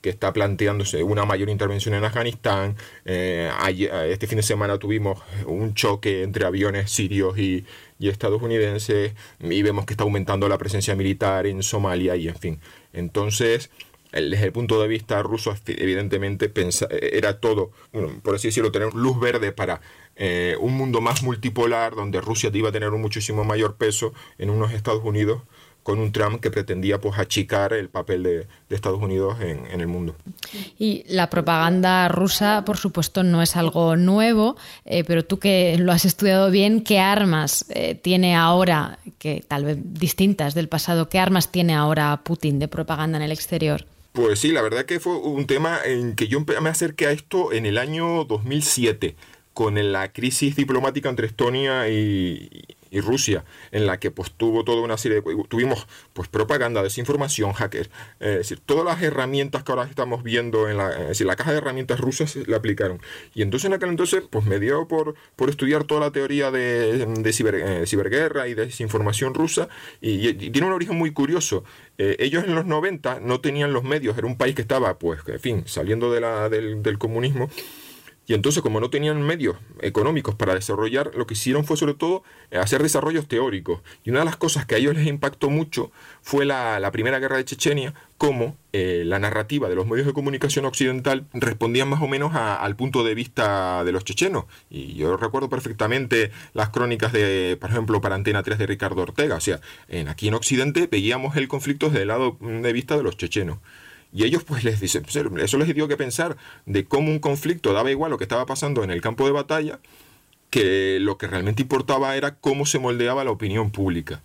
que 0.00 0.10
está 0.10 0.32
planteándose 0.32 1.02
una 1.02 1.24
mayor 1.24 1.48
intervención 1.48 1.94
en 1.94 2.04
Afganistán. 2.04 2.76
Eh, 3.04 3.50
este 4.08 4.26
fin 4.26 4.36
de 4.36 4.42
semana 4.42 4.78
tuvimos 4.78 5.20
un 5.46 5.74
choque 5.74 6.22
entre 6.22 6.44
aviones 6.44 6.90
sirios 6.90 7.36
y, 7.38 7.64
y, 7.98 8.08
estadounidenses 8.08 9.14
y 9.40 9.62
vemos 9.62 9.86
que 9.86 9.94
está 9.94 10.04
aumentando 10.04 10.48
la 10.48 10.58
presencia 10.58 10.94
militar 10.94 11.46
en 11.46 11.62
Somalia 11.62 12.16
y 12.16 12.28
en 12.28 12.36
fin. 12.36 12.60
Entonces, 12.92 13.70
desde 14.12 14.46
el 14.46 14.52
punto 14.52 14.80
de 14.80 14.88
vista 14.88 15.22
ruso, 15.22 15.54
evidentemente 15.66 16.50
era 17.12 17.40
todo, 17.40 17.70
por 18.22 18.34
así 18.34 18.48
decirlo, 18.48 18.72
tener 18.72 18.94
luz 18.94 19.20
verde 19.20 19.52
para 19.52 19.80
eh, 20.16 20.56
un 20.60 20.76
mundo 20.76 21.00
más 21.00 21.22
multipolar, 21.22 21.94
donde 21.94 22.20
Rusia 22.20 22.50
iba 22.52 22.70
a 22.70 22.72
tener 22.72 22.90
un 22.90 23.00
muchísimo 23.00 23.44
mayor 23.44 23.76
peso 23.76 24.12
en 24.38 24.50
unos 24.50 24.72
Estados 24.72 25.04
Unidos 25.04 25.42
con 25.88 26.00
un 26.00 26.12
Trump 26.12 26.42
que 26.42 26.50
pretendía 26.50 27.00
pues 27.00 27.18
achicar 27.18 27.72
el 27.72 27.88
papel 27.88 28.22
de, 28.22 28.46
Estados 28.68 29.00
Unidos 29.00 29.38
en, 29.40 29.80
el 29.80 29.86
mundo. 29.86 30.14
Y 30.78 31.02
la 31.08 31.30
propaganda 31.30 32.06
rusa, 32.08 32.62
por 32.66 32.76
supuesto, 32.76 33.22
no 33.22 33.40
es 33.40 33.56
algo 33.56 33.96
nuevo, 33.96 34.58
eh, 34.84 35.02
pero 35.04 35.24
tú 35.24 35.38
que 35.38 35.78
lo 35.78 35.90
has 35.90 36.04
estudiado 36.04 36.50
bien, 36.50 36.82
¿qué 36.82 36.98
armas 36.98 37.64
eh, 37.70 37.94
tiene 37.94 38.36
ahora, 38.36 38.98
que 39.18 39.42
tal 39.48 39.64
vez 39.64 39.78
distintas 39.82 40.52
del 40.52 40.68
pasado, 40.68 41.08
qué 41.08 41.20
armas 41.20 41.50
tiene 41.50 41.74
ahora 41.74 42.20
Putin 42.22 42.58
de 42.58 42.68
propaganda 42.68 43.16
en 43.16 43.22
el 43.22 43.32
exterior? 43.32 43.86
Pues 44.12 44.40
sí, 44.40 44.52
la 44.52 44.60
verdad 44.60 44.84
que 44.84 45.00
fue 45.00 45.16
un 45.16 45.46
tema 45.46 45.78
en 45.82 46.16
que 46.16 46.28
yo 46.28 46.44
me 46.60 46.68
acerqué 46.68 47.06
a 47.06 47.12
esto 47.12 47.50
en 47.50 47.64
el 47.64 47.78
año 47.78 48.26
2007 48.26 49.16
con 49.54 49.74
la 49.90 50.12
crisis 50.12 50.54
diplomática 50.54 51.08
entre 51.08 51.28
Estonia 51.28 51.88
y, 51.88 52.76
Rusia, 53.00 53.44
en 53.70 53.86
la 53.86 53.98
que 53.98 54.10
pues 54.10 54.32
tuvo 54.32 54.64
toda 54.64 54.82
una 54.82 54.96
serie 54.96 55.20
de... 55.20 55.44
Tuvimos 55.48 55.86
pues 56.12 56.28
propaganda, 56.28 56.82
desinformación, 56.82 57.52
hacker, 57.52 57.90
es 58.20 58.36
decir, 58.38 58.60
todas 58.64 58.84
las 58.84 59.02
herramientas 59.02 59.62
que 59.62 59.72
ahora 59.72 59.84
estamos 59.84 60.22
viendo 60.22 60.68
en 60.68 60.76
la... 60.76 60.90
Es 60.90 61.08
decir, 61.08 61.26
la 61.26 61.36
caja 61.36 61.52
de 61.52 61.58
herramientas 61.58 62.00
rusas 62.00 62.36
la 62.46 62.56
aplicaron. 62.56 63.00
Y 63.34 63.42
entonces 63.42 63.66
en 63.66 63.74
aquel 63.74 63.90
entonces 63.90 64.24
pues 64.28 64.44
me 64.44 64.58
dio 64.58 64.88
por, 64.88 65.14
por 65.36 65.50
estudiar 65.50 65.84
toda 65.84 66.00
la 66.00 66.10
teoría 66.10 66.50
de, 66.50 67.06
de 67.06 67.30
eh, 67.30 67.86
ciberguerra 67.86 68.48
y 68.48 68.54
desinformación 68.54 69.34
rusa 69.34 69.68
y, 70.00 70.32
tiene 70.50 70.66
un 70.66 70.72
origen 70.72 70.96
muy 70.96 71.12
curioso. 71.12 71.64
Eh, 71.98 72.16
ellos 72.18 72.44
en 72.44 72.54
los 72.54 72.66
90 72.66 73.20
no 73.20 73.40
tenían 73.40 73.72
los 73.72 73.84
medios, 73.84 74.16
era 74.16 74.26
un 74.26 74.36
país 74.36 74.54
que 74.54 74.62
estaba 74.62 74.98
pues, 74.98 75.20
en 75.26 75.40
fin, 75.40 75.62
saliendo 75.66 76.12
de 76.12 76.20
la, 76.20 76.48
del 76.48 76.98
comunismo 76.98 77.50
y 78.28 78.34
entonces, 78.34 78.62
como 78.62 78.78
no 78.78 78.90
tenían 78.90 79.22
medios 79.22 79.56
económicos 79.80 80.34
para 80.34 80.54
desarrollar, 80.54 81.12
lo 81.14 81.26
que 81.26 81.32
hicieron 81.32 81.64
fue 81.64 81.78
sobre 81.78 81.94
todo 81.94 82.22
eh, 82.50 82.58
hacer 82.58 82.82
desarrollos 82.82 83.26
teóricos. 83.26 83.80
Y 84.04 84.10
una 84.10 84.18
de 84.18 84.26
las 84.26 84.36
cosas 84.36 84.66
que 84.66 84.74
a 84.74 84.78
ellos 84.78 84.94
les 84.94 85.06
impactó 85.06 85.48
mucho 85.48 85.90
fue 86.20 86.44
la, 86.44 86.90
Primera 86.92 87.20
Guerra 87.20 87.38
de 87.38 87.46
Chechenia, 87.46 87.94
cómo 88.18 88.58
eh, 88.74 89.02
la 89.06 89.18
narrativa 89.18 89.70
de 89.70 89.76
los 89.76 89.86
medios 89.86 90.06
de 90.06 90.12
comunicación 90.12 90.66
occidental 90.66 91.26
respondía 91.32 91.86
más 91.86 92.02
o 92.02 92.06
menos 92.06 92.34
al 92.34 92.76
punto 92.76 93.02
de 93.02 93.14
vista 93.14 93.82
de 93.84 93.92
los 93.92 94.04
chechenos. 94.04 94.44
Y 94.68 94.92
yo 94.94 95.16
recuerdo 95.16 95.48
perfectamente 95.48 96.30
las 96.52 96.68
crónicas 96.68 97.14
de, 97.14 97.56
por 97.58 97.70
ejemplo, 97.70 98.02
para 98.02 98.14
Antena 98.14 98.42
3 98.42 98.58
de 98.58 98.66
Ricardo 98.66 99.00
Ortega. 99.00 99.36
O 99.36 99.40
sea, 99.40 99.60
en, 99.88 100.08
aquí 100.08 100.28
en 100.28 100.34
Occidente 100.34 100.86
veíamos 100.86 101.34
el 101.36 101.48
conflicto 101.48 101.86
desde 101.86 102.02
el 102.02 102.08
lado 102.08 102.36
de 102.40 102.72
vista 102.74 102.98
de 102.98 103.04
los 103.04 103.16
chechenos. 103.16 103.58
Y 104.12 104.24
ellos 104.24 104.44
pues 104.44 104.64
les 104.64 104.80
dicen, 104.80 105.02
pues, 105.02 105.16
eso 105.16 105.58
les 105.58 105.74
dio 105.74 105.88
que 105.88 105.96
pensar 105.96 106.36
de 106.66 106.84
cómo 106.84 107.10
un 107.10 107.18
conflicto 107.18 107.72
daba 107.72 107.90
igual 107.90 108.10
lo 108.10 108.18
que 108.18 108.24
estaba 108.24 108.46
pasando 108.46 108.84
en 108.84 108.90
el 108.90 109.00
campo 109.00 109.26
de 109.26 109.32
batalla, 109.32 109.80
que 110.50 110.98
lo 111.00 111.18
que 111.18 111.26
realmente 111.26 111.62
importaba 111.62 112.16
era 112.16 112.34
cómo 112.36 112.66
se 112.66 112.78
moldeaba 112.78 113.24
la 113.24 113.30
opinión 113.30 113.70
pública. 113.70 114.22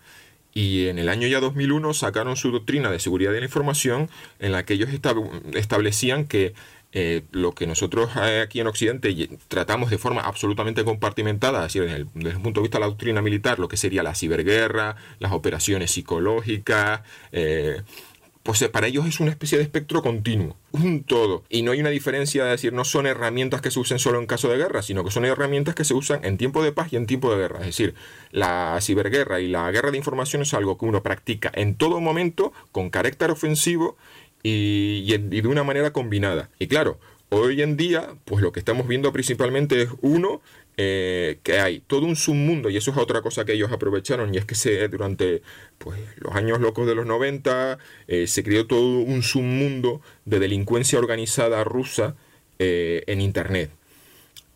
Y 0.53 0.87
en 0.87 0.99
el 0.99 1.09
año 1.09 1.27
ya 1.27 1.39
2001 1.39 1.93
sacaron 1.93 2.37
su 2.37 2.51
doctrina 2.51 2.91
de 2.91 2.99
seguridad 2.99 3.31
de 3.31 3.39
la 3.39 3.45
información 3.45 4.09
en 4.39 4.51
la 4.51 4.65
que 4.65 4.75
ellos 4.75 4.89
establecían 5.53 6.25
que 6.25 6.53
eh, 6.95 7.23
lo 7.31 7.53
que 7.53 7.65
nosotros 7.65 8.11
eh, 8.21 8.41
aquí 8.41 8.59
en 8.59 8.67
Occidente 8.67 9.29
tratamos 9.47 9.89
de 9.89 9.97
forma 9.97 10.21
absolutamente 10.21 10.83
compartimentada, 10.83 11.65
es 11.65 11.73
desde 11.73 11.95
el, 11.95 12.07
desde 12.13 12.37
el, 12.37 12.41
punto 12.43 12.59
de 12.59 12.65
vista 12.65 12.77
de 12.77 12.81
la 12.81 12.87
doctrina 12.87 13.23
militar, 13.23 13.57
lo 13.57 13.67
que 13.67 13.77
sería 13.77 14.03
la 14.03 14.13
ciberguerra, 14.13 14.95
las 15.17 15.31
operaciones 15.31 15.89
psicológicas, 15.89 17.01
eh, 17.31 17.81
pues 18.43 18.61
eh, 18.61 18.69
para 18.69 18.87
ellos 18.87 19.05
es 19.07 19.21
una 19.21 19.31
especie 19.31 19.57
de 19.57 19.63
espectro 19.63 20.01
continuo, 20.01 20.57
un 20.71 21.03
todo. 21.03 21.43
Y 21.49 21.61
no 21.61 21.71
hay 21.71 21.79
una 21.79 21.89
diferencia 21.89 22.43
de 22.43 22.51
decir, 22.51 22.73
no 22.73 22.83
son 22.83 23.07
herramientas 23.07 23.61
que 23.61 23.71
se 23.71 23.79
usen 23.79 23.99
solo 23.99 24.19
en 24.19 24.27
caso 24.27 24.49
de 24.49 24.57
guerra, 24.57 24.81
sino 24.81 25.03
que 25.03 25.11
son 25.11 25.23
herramientas 25.23 25.75
que 25.75 25.85
se 25.85 25.93
usan 25.93 26.23
en 26.25 26.37
tiempo 26.37 26.61
de 26.61 26.73
paz 26.73 26.91
y 26.91 26.97
en 26.97 27.07
tiempo 27.07 27.31
de 27.31 27.37
guerra. 27.37 27.59
Es 27.61 27.67
decir, 27.67 27.95
la 28.31 28.77
ciberguerra 28.81 29.39
y 29.39 29.47
la 29.47 29.71
guerra 29.71 29.91
de 29.91 29.97
información 29.97 30.41
es 30.41 30.53
algo 30.53 30.77
que 30.77 30.85
uno 30.85 31.01
practica 31.01 31.51
en 31.55 31.75
todo 31.75 32.01
momento 32.01 32.51
con 32.73 32.89
carácter 32.89 33.31
ofensivo 33.31 33.97
y, 34.43 35.05
y 35.07 35.41
de 35.41 35.47
una 35.47 35.63
manera 35.63 35.93
combinada. 35.93 36.49
Y 36.59 36.67
claro, 36.67 36.99
hoy 37.29 37.61
en 37.61 37.77
día, 37.77 38.15
pues 38.25 38.41
lo 38.43 38.51
que 38.51 38.59
estamos 38.59 38.87
viendo 38.87 39.11
principalmente 39.13 39.81
es 39.81 39.89
uno, 40.01 40.41
eh, 40.77 41.39
que 41.43 41.59
hay 41.59 41.81
todo 41.81 42.05
un 42.05 42.15
submundo, 42.15 42.69
y 42.69 42.77
eso 42.77 42.91
es 42.91 42.97
otra 42.97 43.21
cosa 43.21 43.45
que 43.45 43.53
ellos 43.53 43.71
aprovecharon, 43.71 44.33
y 44.33 44.37
es 44.37 44.45
que 44.45 44.55
se, 44.55 44.87
durante 44.87 45.41
pues, 45.77 45.99
los 46.17 46.35
años 46.35 46.59
locos 46.59 46.87
de 46.87 46.95
los 46.95 47.05
90 47.05 47.77
eh, 48.07 48.27
se 48.27 48.43
creó 48.43 48.65
todo 48.65 48.99
un 48.99 49.21
submundo 49.21 50.01
de 50.25 50.39
delincuencia 50.39 50.97
organizada 50.97 51.63
rusa 51.63 52.15
eh, 52.59 53.03
en 53.07 53.21
Internet. 53.21 53.69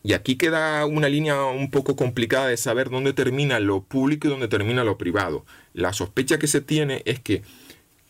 Y 0.03 0.13
aquí 0.13 0.37
queda 0.37 0.85
una 0.85 1.09
línea 1.09 1.43
un 1.45 1.69
poco 1.69 1.95
complicada 1.95 2.47
de 2.47 2.57
saber 2.57 2.89
dónde 2.89 3.13
termina 3.13 3.59
lo 3.59 3.81
público 3.81 4.27
y 4.27 4.31
dónde 4.31 4.47
termina 4.47 4.83
lo 4.83 4.97
privado. 4.97 5.45
La 5.73 5.91
sospecha 5.91 6.39
que 6.39 6.47
se 6.47 6.61
tiene 6.61 7.01
es 7.05 7.19
que 7.19 7.41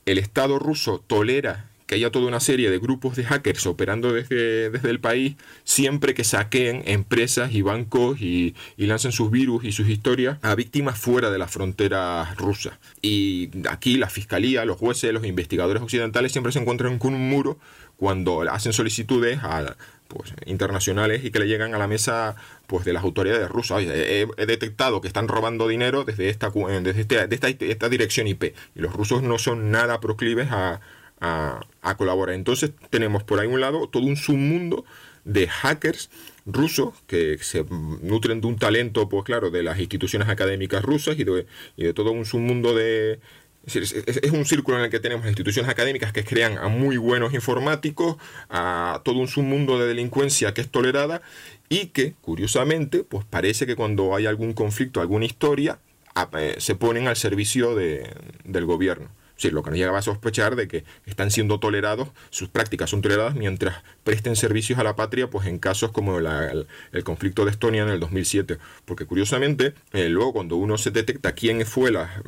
el 0.06 0.20
Estado 0.20 0.60
ruso 0.60 1.04
tolera 1.08 1.66
que 1.88 1.96
haya 1.96 2.12
toda 2.12 2.28
una 2.28 2.42
serie 2.42 2.70
de 2.70 2.80
grupos 2.80 3.16
de 3.16 3.24
hackers 3.24 3.66
operando 3.66 4.12
desde, 4.12 4.70
desde 4.70 4.90
el 4.90 5.00
país 5.00 5.38
siempre 5.64 6.14
que 6.14 6.26
saqueen 6.26 6.84
empresas 6.86 7.54
y 7.54 7.62
bancos 7.62 8.22
y, 8.22 8.56
lancen 8.78 9.12
sus 9.14 9.32
virus 9.32 9.64
y 9.64 9.72
sus 9.72 9.90
historias 9.90 10.38
a 10.42 10.54
víctimas 10.56 11.00
fuera 11.00 11.30
de 11.30 11.38
las 11.38 11.52
fronteras 11.52 12.36
rusas. 12.38 12.78
Y 13.02 13.50
aquí 13.70 13.98
la 13.98 14.10
fiscalía, 14.10 14.66
los 14.66 14.78
jueces, 14.78 15.14
los 15.14 15.26
investigadores 15.26 15.82
occidentales 15.82 16.32
siempre 16.32 16.52
se 16.52 16.60
encuentran 16.60 17.00
con 17.00 17.14
un 17.14 17.30
muro 17.30 17.58
cuando 17.96 18.42
hacen 18.42 18.74
solicitudes 18.74 19.40
pues, 20.08 20.34
internacionales 20.46 21.24
y 21.24 21.32
que 21.32 21.40
le 21.40 21.48
llegan 21.48 21.74
a 21.74 21.78
la 21.78 21.88
mesa 21.88 22.36
pues 22.68 22.86
de 22.86 22.94
las 22.94 23.04
autoridades 23.04 23.50
rusas. 23.50 23.84
he, 23.84 24.28
detectado 24.46 25.00
que 25.00 25.08
están 25.08 25.28
robando 25.28 25.68
dinero 25.68 26.04
desde 26.04 26.30
esta, 26.30 26.50
desde 26.50 27.02
este, 27.02 27.72
esta 27.72 27.90
dirección 27.90 28.28
IP 28.28 28.56
y 28.76 28.80
los 28.80 28.94
rusos 28.94 29.24
no 29.24 29.38
son 29.38 29.72
nada 29.72 30.00
proclives 30.00 30.50
a, 30.52 30.82
a, 31.20 31.96
colaborar. 31.98 32.36
Entonces 32.36 32.72
tenemos 32.90 33.24
por 33.24 33.40
ahí 33.40 33.48
un 33.48 33.62
lado 33.62 33.88
todo 33.88 34.04
un 34.04 34.18
submundo 34.18 34.86
de 35.24 35.48
hackers 35.48 36.10
rusos 36.46 36.94
que 37.08 37.38
se 37.40 37.66
nutren 38.02 38.42
de 38.42 38.48
un 38.48 38.58
talento, 38.58 39.10
pues 39.10 39.24
claro, 39.24 39.50
de 39.50 39.64
las 39.64 39.80
instituciones 39.80 40.30
académicas 40.30 40.84
rusas 40.84 41.18
y 41.20 41.24
de, 41.24 41.94
todo 41.94 42.12
un 42.12 42.26
submundo 42.26 42.74
de... 42.74 43.20
Es, 43.66 44.32
un 44.32 44.46
círculo 44.46 44.78
en 44.78 44.86
el 44.86 44.90
que 44.90 45.02
tenemos 45.02 45.26
instituciones 45.26 45.70
académicas 45.70 46.14
que 46.14 46.24
crean 46.24 46.58
a 46.58 46.70
muy 46.70 46.96
buenos 46.96 47.34
informáticos, 47.34 48.16
a 48.50 49.02
todo 49.04 49.20
un 49.20 49.28
submundo 49.28 49.78
de 49.78 49.88
delincuencia 49.88 50.54
que 50.54 50.62
es 50.62 50.70
tolerada 50.70 51.22
y 51.68 51.88
que, 51.88 52.14
curiosamente, 52.22 53.04
pues 53.04 53.26
parece 53.26 53.66
que 53.66 53.76
cuando 53.76 54.16
hay 54.16 54.26
algún 54.26 54.54
conflicto, 54.54 55.02
alguna 55.02 55.26
historia, 55.26 55.80
eh, 56.38 56.56
se 56.60 56.76
ponen 56.76 57.10
al 57.10 57.18
servicio 57.18 57.76
del 57.76 58.66
gobierno. 58.66 59.10
Sí, 59.38 59.52
lo 59.52 59.62
que 59.62 59.70
nos 59.70 59.78
llegaba 59.78 60.00
a 60.00 60.02
sospechar 60.02 60.56
de 60.56 60.68
que 60.68 60.84
están 61.06 61.30
siendo 61.30 61.60
tolerados, 61.60 62.10
sus 62.32 62.50
prácticas 62.50 62.90
son 62.90 63.02
toleradas 63.02 63.36
mientras 63.36 63.84
presten 64.04 64.36
servicios 64.36 64.80
a 64.80 64.84
la 64.84 64.96
patria, 64.96 65.30
pues 65.30 65.48
en 65.48 65.60
casos 65.60 65.92
como 65.92 66.18
el, 66.18 66.68
conflicto 67.04 67.46
de 67.46 67.52
Estonia 67.52 67.84
en 67.84 67.90
el 67.90 68.00
2007. 68.00 68.58
Porque 68.86 69.06
curiosamente, 69.06 69.76
eh, 69.94 70.10
luego 70.10 70.34
cuando 70.34 70.56
uno 70.56 70.78
se 70.80 70.90
detecta 70.90 71.34
quién 71.34 71.64
fue 71.68 71.92
la, 71.92 72.24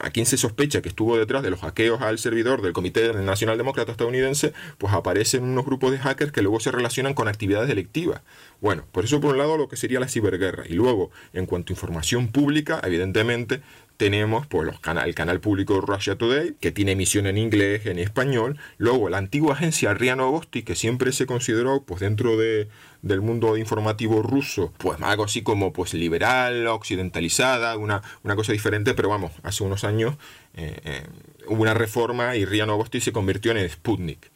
a 0.00 0.10
quién 0.10 0.24
se 0.24 0.36
sospecha 0.36 0.82
que 0.82 0.88
estuvo 0.88 1.18
detrás 1.18 1.42
de 1.42 1.50
los 1.50 1.60
hackeos 1.60 2.00
al 2.00 2.18
servidor 2.18 2.62
del 2.62 2.72
Comité 2.72 3.12
Nacional 3.12 3.58
Demócrata 3.58 3.90
estadounidense, 3.90 4.52
pues 4.78 4.92
aparecen 4.92 5.42
unos 5.42 5.64
grupos 5.64 5.90
de 5.90 5.98
hackers 5.98 6.30
que 6.30 6.42
luego 6.42 6.60
se 6.60 6.70
relacionan 6.70 7.14
con 7.14 7.26
actividades 7.26 7.68
delictivas. 7.68 8.22
Bueno, 8.60 8.84
por 8.92 9.04
eso 9.04 9.20
por 9.20 9.32
un 9.32 9.38
lado 9.38 9.56
lo 9.56 9.68
que 9.68 9.76
sería 9.76 9.98
la 9.98 10.08
ciberguerra. 10.08 10.64
Y 10.68 10.74
luego, 10.74 11.10
en 11.32 11.46
cuanto 11.46 11.72
a 11.72 11.74
información 11.74 12.28
pública, 12.28 12.80
evidentemente, 12.84 13.62
tenemos 14.02 14.48
pues, 14.48 14.66
los 14.66 14.80
el 15.06 15.14
canal 15.14 15.38
público 15.38 15.80
Russia 15.80 16.16
Today, 16.16 16.56
que 16.58 16.72
tiene 16.72 16.90
emisión 16.90 17.28
en 17.28 17.38
inglés, 17.38 17.86
en 17.86 18.00
español. 18.00 18.58
Luego, 18.76 19.08
la 19.08 19.18
antigua 19.18 19.54
agencia 19.54 19.94
RIA 19.94 20.16
Novosti, 20.16 20.64
que 20.64 20.74
siempre 20.74 21.12
se 21.12 21.24
consideró 21.24 21.84
pues, 21.84 22.00
dentro 22.00 22.36
de, 22.36 22.66
del 23.02 23.20
mundo 23.20 23.56
informativo 23.56 24.20
ruso, 24.20 24.72
pues 24.78 25.00
algo 25.02 25.22
así 25.22 25.42
como 25.42 25.72
pues, 25.72 25.94
liberal, 25.94 26.66
occidentalizada, 26.66 27.76
una, 27.76 28.02
una 28.24 28.34
cosa 28.34 28.50
diferente, 28.50 28.92
pero 28.94 29.08
vamos, 29.08 29.30
hace 29.44 29.62
unos 29.62 29.84
años 29.84 30.16
eh, 30.56 30.80
eh, 30.84 31.06
hubo 31.46 31.62
una 31.62 31.74
reforma 31.74 32.34
y 32.34 32.44
RIA 32.44 32.66
Novosti 32.66 33.00
se 33.00 33.12
convirtió 33.12 33.52
en 33.52 33.70
Sputnik. 33.70 34.32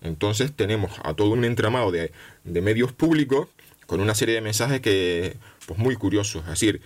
Entonces 0.00 0.50
tenemos 0.56 0.92
a 1.04 1.12
todo 1.12 1.28
un 1.32 1.44
entramado 1.44 1.90
de, 1.90 2.10
de 2.44 2.62
medios 2.62 2.92
públicos 2.92 3.48
con 3.84 4.00
una 4.00 4.14
serie 4.14 4.36
de 4.36 4.40
mensajes 4.40 4.80
que 4.80 5.36
pues 5.70 5.78
muy 5.78 5.94
curiosos. 5.94 6.42
Es 6.42 6.48
decir, 6.48 6.80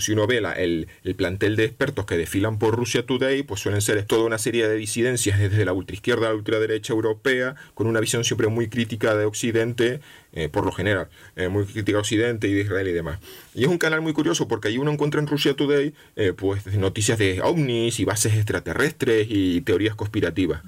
si 0.00 0.10
uno 0.10 0.26
ve 0.26 0.38
el, 0.38 0.88
el, 1.04 1.14
plantel 1.14 1.54
de 1.54 1.66
expertos 1.66 2.04
que 2.04 2.16
desfilan 2.16 2.58
por 2.58 2.74
Rusia 2.74 3.06
Today, 3.06 3.44
pues 3.44 3.60
suelen 3.60 3.80
ser 3.80 4.02
toda 4.06 4.24
una 4.24 4.38
serie 4.38 4.66
de 4.66 4.74
disidencias 4.74 5.38
desde 5.38 5.64
la 5.64 5.72
ultraizquierda 5.72 6.26
a 6.26 6.30
la 6.30 6.34
ultraderecha 6.34 6.92
europea, 6.92 7.54
con 7.74 7.86
una 7.86 8.00
visión 8.00 8.24
siempre 8.24 8.48
muy 8.48 8.68
crítica 8.68 9.14
de 9.14 9.24
Occidente, 9.24 10.00
eh, 10.32 10.48
por 10.48 10.64
lo 10.64 10.72
general, 10.72 11.06
eh, 11.36 11.46
muy 11.46 11.64
crítica 11.64 11.92
de 11.92 12.00
Occidente 12.00 12.48
y 12.48 12.54
de 12.54 12.62
Israel 12.62 12.88
y 12.88 12.92
demás. 12.92 13.20
Y 13.54 13.62
es 13.62 13.68
un 13.68 13.78
canal 13.78 14.00
muy 14.00 14.14
curioso 14.14 14.48
porque 14.48 14.66
ahí 14.66 14.78
uno 14.78 14.90
encuentra 14.90 15.20
en 15.20 15.28
Rusia 15.28 15.54
Today 15.54 15.94
eh, 16.16 16.32
pues 16.32 16.66
noticias 16.76 17.20
de 17.20 17.40
ovnis 17.40 18.00
y 18.00 18.04
bases 18.04 18.34
extraterrestres 18.34 19.28
y 19.30 19.60
teorías 19.60 19.94
conspirativas. 19.94 20.64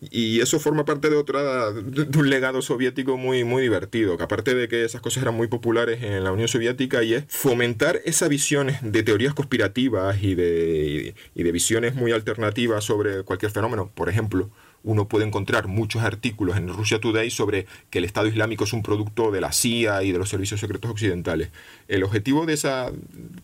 Y 0.00 0.40
eso 0.40 0.58
forma 0.58 0.86
parte 0.86 1.10
de 1.10 1.16
otra 1.16 1.72
de 1.72 2.18
un 2.18 2.30
legado 2.30 2.62
soviético 2.62 3.18
muy 3.18 3.44
muy 3.44 3.62
divertido, 3.62 4.16
que 4.16 4.22
aparte 4.22 4.54
de 4.54 4.66
que 4.66 4.84
esas 4.84 5.02
cosas 5.02 5.22
eran 5.22 5.34
muy 5.34 5.48
populares 5.48 6.02
en 6.02 6.24
la 6.24 6.32
Unión 6.32 6.48
Soviética 6.48 7.02
y 7.02 7.14
es 7.14 7.24
fomentar 7.28 8.00
esas 8.04 8.30
visiones 8.30 8.78
de 8.82 9.02
teorías 9.02 9.34
conspirativas 9.34 10.22
y 10.22 10.34
de, 10.34 11.14
y 11.34 11.42
de 11.42 11.52
visiones 11.52 11.94
muy 11.94 12.12
alternativas 12.12 12.84
sobre 12.84 13.24
cualquier 13.24 13.52
fenómeno, 13.52 13.90
por 13.94 14.08
ejemplo, 14.08 14.50
uno 14.82 15.08
puede 15.08 15.26
encontrar 15.26 15.68
muchos 15.68 16.02
artículos 16.02 16.56
en 16.56 16.68
Russia 16.68 17.00
Today 17.00 17.30
sobre 17.30 17.66
que 17.90 17.98
el 17.98 18.04
Estado 18.04 18.26
Islámico 18.28 18.64
es 18.64 18.72
un 18.72 18.82
producto 18.82 19.30
de 19.30 19.40
la 19.40 19.52
CIA 19.52 20.02
y 20.02 20.12
de 20.12 20.18
los 20.18 20.28
servicios 20.28 20.60
secretos 20.60 20.90
occidentales. 20.90 21.50
El 21.88 22.02
objetivo 22.02 22.46
de, 22.46 22.54
esa, 22.54 22.90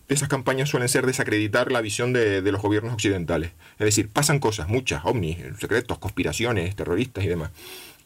esas 0.07 0.29
campañas 0.29 0.69
suelen 0.69 0.89
ser 0.89 1.05
desacreditar 1.05 1.71
la 1.71 1.81
visión 1.81 2.13
de, 2.13 2.41
de, 2.41 2.51
los 2.51 2.61
gobiernos 2.61 2.93
occidentales. 2.93 3.51
Es 3.79 3.85
decir, 3.85 4.09
pasan 4.09 4.39
cosas, 4.39 4.67
muchas, 4.67 5.05
ovnis, 5.05 5.37
secretos, 5.59 5.99
conspiraciones, 5.99 6.75
terroristas 6.75 7.23
y 7.23 7.27
demás. 7.27 7.51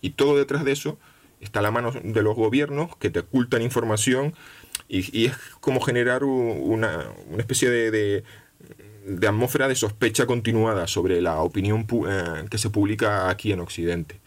Y 0.01 0.11
todo 0.11 0.37
detrás 0.37 0.65
de 0.65 0.73
eso 0.73 0.97
está 1.39 1.61
la 1.61 1.71
mano 1.71 1.91
de 1.91 2.23
los 2.23 2.35
gobiernos 2.35 2.95
que 2.97 3.09
te 3.09 3.19
ocultan 3.19 3.61
información 3.61 4.33
y, 4.87 5.25
es 5.25 5.37
como 5.61 5.79
generar 5.79 6.25
una, 6.25 7.05
una 7.29 7.41
especie 7.41 7.69
de 7.69 8.23
de 9.05 9.27
atmósfera 9.27 9.67
de 9.67 9.75
sospecha 9.75 10.25
continuada 10.25 10.87
sobre 10.87 11.21
la 11.21 11.41
opinión 11.41 11.87
eh, 12.07 12.45
que 12.49 12.57
se 12.57 12.69
publica 12.69 13.29
aquí 13.29 13.51
en 13.51 13.59
Occidente. 13.59 14.21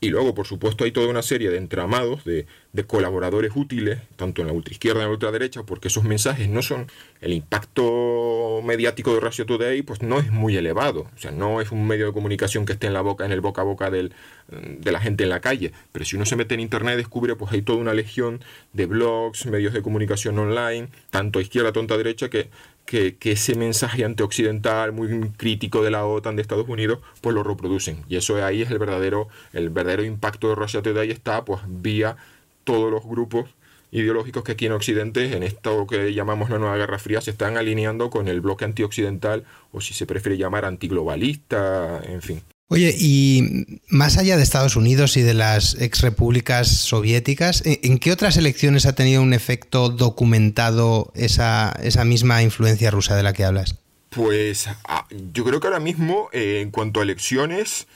Y 0.00 0.10
luego, 0.10 0.34
por 0.34 0.46
supuesto, 0.46 0.84
hay 0.84 0.92
toda 0.92 1.08
una 1.08 1.22
serie 1.22 1.48
de 1.50 1.56
entramados 1.56 2.24
de, 2.24 2.46
colaboradores 2.86 3.52
útiles, 3.54 4.00
tanto 4.16 4.42
en 4.42 4.48
la 4.48 4.52
ultraizquierda 4.52 5.00
como 5.00 5.04
en 5.04 5.08
la 5.08 5.12
ultraderecha, 5.14 5.62
porque 5.62 5.88
esos 5.88 6.04
mensajes 6.04 6.50
no 6.50 6.60
son. 6.60 6.88
El 7.22 7.32
impacto 7.32 8.60
mediático 8.62 9.14
de 9.14 9.20
Russia 9.20 9.46
Today 9.46 9.80
pues 9.80 10.02
no 10.02 10.18
es 10.18 10.30
muy 10.30 10.54
elevado. 10.56 11.06
O 11.14 11.18
sea, 11.18 11.30
no 11.30 11.62
es 11.62 11.72
un 11.72 11.86
medio 11.86 12.06
de 12.06 12.12
comunicación 12.12 12.66
que 12.66 12.74
esté 12.74 12.88
en 12.88 12.92
la 12.92 13.00
boca, 13.00 13.24
en 13.24 13.32
el 13.32 13.40
boca 13.40 13.62
a 13.62 13.64
boca 13.64 13.90
del, 13.90 14.12
de 14.48 14.92
la 14.92 15.00
gente 15.00 15.24
en 15.24 15.30
la 15.30 15.40
calle. 15.40 15.72
Pero 15.92 16.04
si 16.04 16.16
uno 16.16 16.26
se 16.26 16.36
mete 16.36 16.52
en 16.52 16.60
internet 16.60 16.98
descubre 16.98 17.34
pues 17.34 17.50
hay 17.52 17.62
toda 17.62 17.78
una 17.78 17.94
legión 17.94 18.44
de 18.74 18.84
blogs, 18.84 19.46
medios 19.46 19.72
de 19.72 19.80
comunicación 19.80 20.38
online, 20.38 20.88
tanto 21.08 21.40
izquierda, 21.40 21.72
tonta 21.72 21.96
derecha, 21.96 22.28
que 22.28 22.50
que, 22.86 23.16
ese 23.20 23.54
mensaje 23.56 24.04
antioccidental 24.04 24.92
muy 24.92 25.30
crítico 25.36 25.82
de 25.82 25.90
la 25.90 26.06
OTAN 26.06 26.36
de 26.36 26.42
Estados 26.42 26.68
Unidos 26.68 27.00
pues 27.20 27.34
lo 27.34 27.42
reproducen. 27.42 28.04
Y 28.08 28.16
eso 28.16 28.42
ahí 28.44 28.62
es 28.62 28.70
el 28.70 28.78
verdadero 28.78 29.28
el 29.52 29.70
verdadero 29.70 30.04
impacto 30.04 30.48
de 30.48 30.54
Russia 30.54 30.82
Today. 30.82 31.10
Está 31.10 31.44
pues 31.44 31.60
vía 31.66 32.16
todos 32.64 32.90
los 32.90 33.04
grupos 33.04 33.50
ideológicos 33.90 34.44
que 34.44 34.52
aquí 34.52 34.66
en 34.66 34.72
Occidente 34.72 35.36
en 35.36 35.42
esto 35.42 35.86
que 35.86 36.12
llamamos 36.12 36.50
la 36.50 36.58
nueva 36.58 36.76
Guerra 36.76 36.98
Fría 36.98 37.20
se 37.20 37.30
están 37.30 37.56
alineando 37.56 38.10
con 38.10 38.28
el 38.28 38.40
bloque 38.40 38.64
antioccidental 38.64 39.44
o 39.72 39.80
si 39.80 39.94
se 39.94 40.06
prefiere 40.06 40.36
llamar 40.36 40.64
antiglobalista 40.64 42.02
en 42.04 42.20
fin 42.20 42.42
Oye, 42.68 42.92
y 42.98 43.80
más 43.88 44.18
allá 44.18 44.36
de 44.36 44.42
Estados 44.42 44.74
Unidos 44.74 45.16
y 45.16 45.22
de 45.22 45.34
las 45.34 45.80
ex 45.80 46.00
repúblicas 46.00 46.66
soviéticas, 46.68 47.62
¿en 47.64 47.98
qué 47.98 48.10
otras 48.10 48.36
elecciones 48.36 48.86
ha 48.86 48.94
tenido 48.94 49.22
un 49.22 49.32
efecto 49.32 49.88
documentado 49.88 51.12
esa, 51.14 51.78
esa 51.80 52.04
misma 52.04 52.42
influencia 52.42 52.90
rusa 52.90 53.14
de 53.14 53.22
la 53.22 53.32
que 53.32 53.44
hablas? 53.44 53.76
Pues 54.10 54.68
ah, 54.88 55.06
yo 55.32 55.44
creo 55.44 55.60
que 55.60 55.68
ahora 55.68 55.78
mismo, 55.78 56.28
eh, 56.32 56.60
en 56.60 56.72
cuanto 56.72 56.98
a 56.98 57.04
elecciones, 57.04 57.86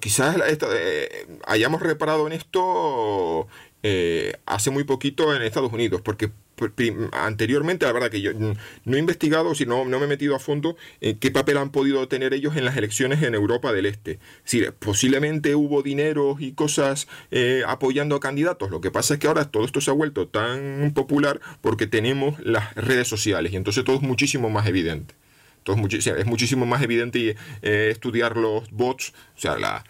quizás 0.00 0.36
eh, 0.38 1.26
hayamos 1.46 1.80
reparado 1.80 2.26
en 2.26 2.34
esto 2.34 3.46
eh, 3.82 4.34
hace 4.44 4.70
muy 4.70 4.84
poquito 4.84 5.34
en 5.34 5.42
Estados 5.42 5.72
Unidos, 5.72 6.02
porque 6.04 6.30
anteriormente, 7.12 7.86
la 7.86 7.92
verdad 7.92 8.10
que 8.10 8.20
yo 8.20 8.32
no 8.32 8.96
he 8.96 8.98
investigado, 8.98 9.54
si 9.54 9.66
no, 9.66 9.84
me 9.84 9.96
he 9.96 10.06
metido 10.06 10.34
a 10.34 10.38
fondo 10.38 10.76
en 11.00 11.18
qué 11.18 11.30
papel 11.30 11.58
han 11.58 11.70
podido 11.70 12.06
tener 12.08 12.34
ellos 12.34 12.56
en 12.56 12.64
las 12.64 12.76
elecciones 12.76 13.22
en 13.22 13.34
Europa 13.34 13.72
del 13.72 13.86
Este. 13.86 14.18
Si 14.44 14.62
posiblemente 14.78 15.54
hubo 15.54 15.82
dinero 15.82 16.36
y 16.38 16.52
cosas 16.52 17.08
eh, 17.30 17.62
apoyando 17.66 18.16
a 18.16 18.20
candidatos. 18.20 18.70
Lo 18.70 18.80
que 18.80 18.90
pasa 18.90 19.14
es 19.14 19.20
que 19.20 19.26
ahora 19.26 19.50
todo 19.50 19.64
esto 19.64 19.80
se 19.80 19.90
ha 19.90 19.94
vuelto 19.94 20.28
tan 20.28 20.92
popular 20.94 21.40
porque 21.60 21.86
tenemos 21.86 22.38
las 22.40 22.74
redes 22.74 23.08
sociales 23.08 23.52
y 23.52 23.56
entonces 23.56 23.84
todo 23.84 23.96
es 23.96 24.02
muchísimo 24.02 24.50
más 24.50 24.66
evidente. 24.66 25.14
Todo 25.62 25.76
es, 25.88 26.06
es 26.06 26.26
muchísimo 26.26 26.64
más 26.64 26.82
evidente 26.82 27.36
eh, 27.62 27.88
estudiar 27.90 28.36
los 28.36 28.70
bots, 28.70 29.12
o 29.36 29.40
sea, 29.40 29.58
la 29.58 29.84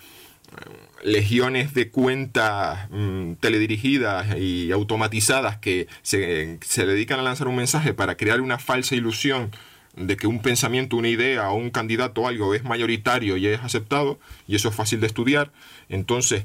legiones 1.02 1.74
de 1.74 1.90
cuentas 1.90 2.88
mm, 2.90 3.34
teledirigidas 3.34 4.36
y 4.38 4.72
automatizadas 4.72 5.58
que 5.58 5.88
se, 6.02 6.58
se, 6.62 6.86
dedican 6.86 7.20
a 7.20 7.22
lanzar 7.22 7.48
un 7.48 7.56
mensaje 7.56 7.94
para 7.94 8.16
crear 8.16 8.40
una 8.40 8.58
falsa 8.58 8.94
ilusión 8.94 9.50
de 9.94 10.16
que 10.16 10.26
un 10.26 10.40
pensamiento, 10.40 10.96
una 10.96 11.08
idea 11.08 11.50
o 11.50 11.56
un 11.56 11.70
candidato 11.70 12.22
o 12.22 12.28
algo 12.28 12.54
es 12.54 12.64
mayoritario 12.64 13.36
y 13.36 13.46
es 13.46 13.60
aceptado, 13.60 14.18
y 14.46 14.56
eso 14.56 14.68
es 14.68 14.74
fácil 14.74 15.00
de 15.00 15.06
estudiar. 15.06 15.52
Entonces, 15.88 16.44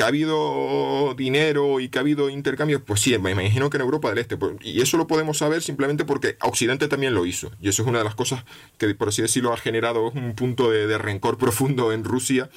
que 0.00 0.04
ha 0.04 0.06
habido 0.06 1.14
dinero 1.14 1.78
y 1.78 1.90
que 1.90 1.98
ha 1.98 2.00
habido 2.00 2.30
intercambios, 2.30 2.80
pues 2.80 3.02
sí, 3.02 3.18
me 3.18 3.32
imagino 3.32 3.68
que 3.68 3.76
en 3.76 3.82
Europa 3.82 4.08
del 4.08 4.16
Este. 4.16 4.38
Pues, 4.38 4.54
y 4.62 4.80
eso 4.80 4.96
lo 4.96 5.06
podemos 5.06 5.36
saber 5.36 5.60
simplemente 5.60 6.06
porque 6.06 6.38
Occidente 6.40 6.88
también 6.88 7.12
lo 7.12 7.26
hizo. 7.26 7.52
Y 7.60 7.68
eso 7.68 7.82
es 7.82 7.88
una 7.88 7.98
de 7.98 8.04
las 8.04 8.14
cosas 8.14 8.46
que, 8.78 8.94
por 8.94 9.08
así 9.10 9.20
decirlo, 9.20 9.52
ha 9.52 9.58
generado 9.58 10.10
un 10.12 10.34
punto 10.34 10.70
de, 10.70 10.96
rencor 10.96 11.36
profundo 11.36 11.92
en 11.92 12.04
Rusia 12.04 12.48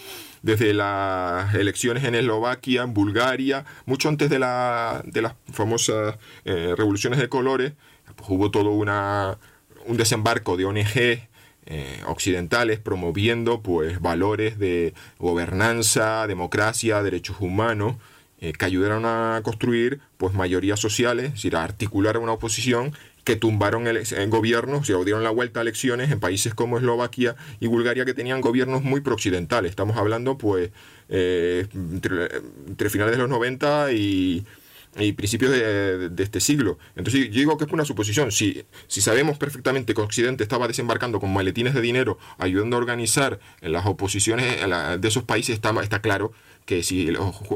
desde 0.41 0.73
las 0.73 1.53
elecciones 1.53 2.06
en 2.06 2.15
Eslovaquia, 2.15 2.84
en 2.84 2.93
Bulgaria, 2.93 3.65
mucho 3.86 4.08
antes 4.08 4.29
de, 4.29 4.39
la, 4.39 5.03
de 5.06 5.21
las 5.21 5.34
famosas 5.51 6.15
eh, 6.45 6.75
revoluciones 6.77 7.19
de 7.19 7.27
colores, 7.27 7.73
pues 8.15 8.29
hubo 8.29 8.51
todo 8.51 8.69
una, 8.69 9.38
un 9.86 9.97
desembarco 9.97 10.56
de 10.56 10.63
ONG 10.63 11.27
eh, 11.65 12.02
occidentales 12.08 12.80
promoviendo 12.80 13.62
pues 13.62 14.02
valores 14.02 14.60
de 14.60 14.93
gobernanza, 15.19 16.28
democracia, 16.28 17.02
derechos 17.04 17.38
humanos 17.39 17.95
eh, 18.41 18.52
que 18.52 18.65
ayudaron 18.65 19.06
a 19.06 19.39
construir 19.43 20.02
pues 20.17 20.34
mayorías 20.34 20.80
sociales, 20.80 21.28
es 21.28 21.34
decir, 21.36 21.56
a 21.56 21.63
articular 21.63 22.17
una 22.17 22.34
oposición 22.34 22.93
que 23.23 23.38
tumbaron 23.38 23.88
el, 23.88 24.06
gobierno, 24.30 24.80
o 24.80 24.84
sea, 24.84 24.97
dieron 24.97 25.23
la 25.23 25.30
vuelta 25.30 25.60
a 25.60 25.62
elecciones 25.62 26.12
en 26.12 26.19
países 26.19 26.54
como 26.54 26.78
Eslovaquia 26.78 27.38
y 27.62 27.67
Bulgaria 27.67 28.04
que 28.04 28.13
tenían 28.13 28.41
gobiernos 28.41 28.84
muy 28.84 28.99
prooccidentales. 28.99 29.69
Estamos 29.69 29.95
hablando 29.95 30.38
pues 30.38 30.71
eh, 31.08 31.67
entre, 31.73 32.28
entre 32.67 32.89
finales 32.89 33.13
de 33.13 33.19
los 33.19 33.30
90 33.30 33.93
y 33.93 34.45
y 34.97 35.13
principios 35.13 35.51
de, 35.51 36.12
este 36.17 36.39
siglo. 36.39 36.77
Entonces 36.95 37.29
yo 37.29 37.39
digo 37.39 37.58
que 37.58 37.65
es 37.65 37.71
una 37.71 37.86
suposición. 37.86 38.32
Si, 38.32 38.63
si 38.88 39.01
sabemos 39.01 39.38
perfectamente 39.38 39.93
que 39.93 40.01
Occidente 40.01 40.43
estaba 40.43 40.67
desembarcando 40.67 41.19
con 41.19 41.34
maletines 41.34 41.73
de 41.73 41.82
dinero, 41.82 42.17
ayudando 42.38 42.75
a 42.75 42.79
organizar 42.79 43.39
las 43.62 43.86
oposiciones 43.86 44.45
de 44.99 45.08
esos 45.08 45.23
países, 45.23 45.56
está, 45.56 45.71
está 45.82 46.01
claro 46.01 46.32
que 46.65 46.84
si 46.84 47.12